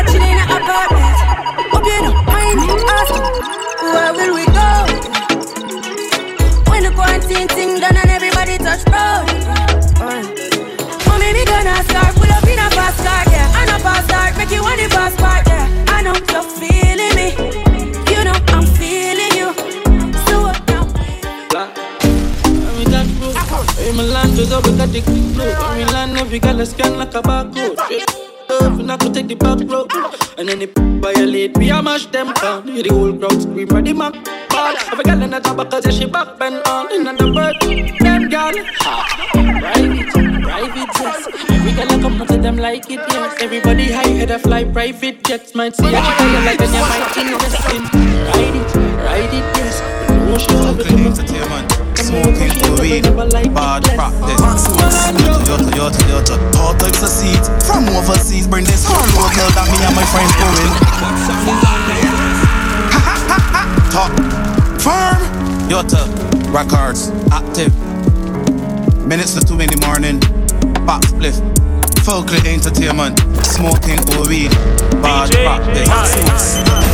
[24.53, 25.53] Up with a dick flow.
[25.53, 27.79] I'm Milan, every girl a scan like a barcode.
[27.79, 29.93] Up, and I could take the back road.
[30.37, 30.67] And then the
[31.01, 32.67] violate, we a mash them down.
[32.67, 34.13] Hear the whole crowd scream for the Mac.
[34.51, 36.91] Ball, every girl in the top because yeah, she back bend on.
[36.93, 37.55] In the bird,
[38.01, 38.53] them girl.
[38.81, 39.21] Ha.
[39.61, 41.29] Private, private jets.
[41.49, 43.41] Every girl I come to them like it, yes.
[43.41, 45.55] Everybody high head a fly private jets.
[45.55, 47.83] Might see a chick you like and you might invest in.
[48.27, 48.75] Ride it,
[49.07, 50.01] ride it, yes.
[50.31, 53.03] No Smoking entertainment, smoking to weed,
[53.55, 54.40] bad practice.
[56.59, 58.47] All types of seeds from overseas.
[58.47, 60.33] Bring this whole local that me and my friends
[64.81, 65.21] firm.
[65.69, 66.03] Yotta,
[66.53, 67.73] records, active.
[69.07, 70.21] Minutes to in the morning.
[70.87, 71.39] Pop spliff.
[72.05, 73.30] Folklore entertainment.
[73.43, 74.51] Smoking or weed.
[75.03, 75.89] Bad practice.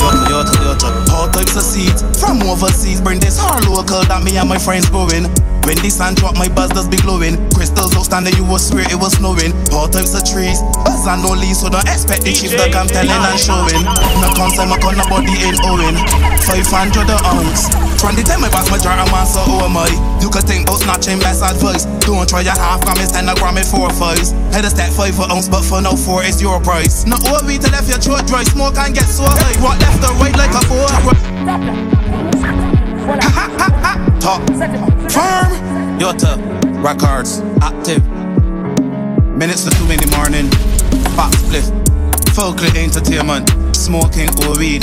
[0.00, 1.08] Yotta, yotta, yotta.
[1.12, 2.02] All types of seeds.
[2.20, 3.00] From overseas.
[3.00, 5.26] Bring this hard local that me and my friends growing.
[5.66, 7.34] When the sun drop, my buzz does be glowing.
[7.50, 9.50] Crystals outstanding, you will swear it was snowing.
[9.74, 12.86] All types of trees, buzz and no leaves, so don't expect the chief that I'm
[12.86, 13.82] telling and showing.
[14.22, 15.98] No concept, my con body ain't owing.
[16.46, 17.66] 500 an ounce.
[17.98, 19.90] From the time I pass my jar, I'm so oh my.
[20.22, 21.82] You could think about snatching best advice.
[22.06, 24.30] Don't try your half gram, it's 10 a gram, it four fives.
[24.54, 27.06] Head a stack 5 for ounce, but for no 4 is your price.
[27.06, 29.56] No OB to left your throat dry, smoke and get so high.
[29.62, 30.90] What left or right like a boat?
[34.20, 34.42] Top
[35.10, 35.50] firm.
[35.98, 36.36] Yotta,
[36.82, 38.04] records, active.
[39.36, 40.50] Minutes to two in the morning.
[41.16, 41.64] Pop split.
[42.34, 43.48] Folklore entertainment.
[43.74, 44.82] Smoking or weed.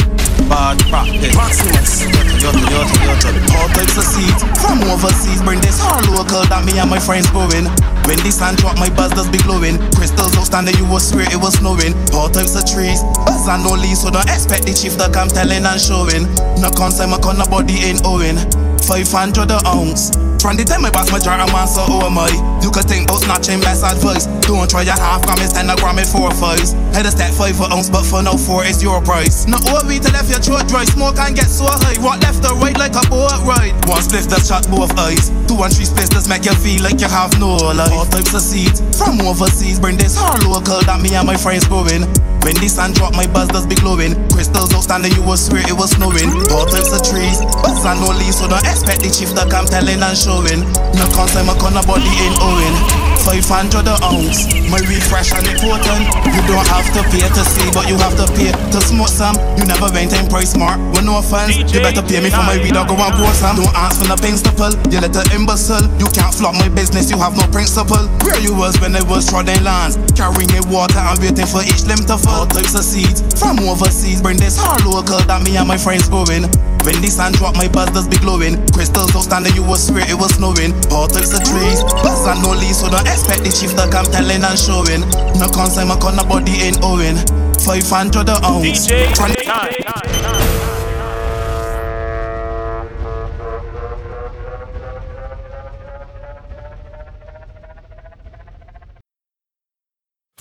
[0.50, 1.36] Bad practice.
[1.36, 2.04] Maximus.
[2.42, 3.30] Yotta, yotta, yotta.
[3.58, 4.44] All types of seeds.
[4.62, 5.42] From overseas.
[5.42, 7.68] Bring this hard local that me and my friends growing.
[8.08, 9.80] When the sun drop, my buzz does be glowing.
[9.96, 11.96] Crystals outstanding, you will swear it was snowing.
[12.14, 15.30] All types of trees, buzz and no leaves, so don't expect the chief to come
[15.30, 16.28] telling and showing.
[16.60, 18.36] No concept, my corner body ain't owing.
[18.84, 20.12] 500 an ounce.
[20.44, 22.28] From the time I pass my jar, I'm on so oh my.
[22.60, 24.28] You could think about snatching best advice.
[24.44, 26.76] Don't try your half gram, it's 10 a gram, it four fives.
[26.92, 29.48] Head a stack 5 for ounce, but for no 4 is your price.
[29.48, 31.96] Not No OB to left your throat dry, smoke and get so high.
[32.04, 33.72] What left or right like a boat ride.
[33.88, 35.32] One spliff that shot both eyes.
[35.48, 37.96] Two and three spliffs that make you feel like you have no life.
[37.96, 41.64] All types of seeds from overseas, bring this hard local that me and my friends
[41.72, 42.04] growing.
[42.44, 44.20] When the sun drop, my buzz does be glowing.
[44.28, 46.28] Crystals outstanding, you will swear it was snowing.
[46.68, 50.04] Types of trees, buzz and no leaves, so don't expect the chief to come telling
[50.04, 50.68] and showing.
[51.00, 53.13] No concept, my con body ain't owing.
[53.24, 56.04] 500 an ounce, my weed fresh and important.
[56.28, 59.40] You don't have to pay to see, but you have to pay to smoke some.
[59.56, 61.56] You never maintain price smart, with no offense.
[61.56, 63.56] You better pay me for my weed or go and pour some.
[63.56, 65.88] Don't ask for the pain stipple, you little imbecile.
[65.96, 68.12] You can't flop my business, you have no principle.
[68.28, 72.04] Where you was when I was trodden lands, carrying water and waiting for each limb
[72.12, 72.44] to fall.
[72.44, 76.10] All types of seeds from overseas, bring this hard local that me and my friends
[76.10, 76.50] growing.
[76.84, 78.60] When the sun drop, my buzz does be glowing.
[78.76, 80.76] Crystals outstanding, you will swear it was snowing.
[80.92, 84.06] All types of trees, buzz and no leaves, so don't expect the chief to come
[84.12, 85.08] telling and showing.
[85.40, 87.16] No concept, my con body ain't owing.
[87.64, 88.88] 500 an ounce.
[88.88, 90.13] DJ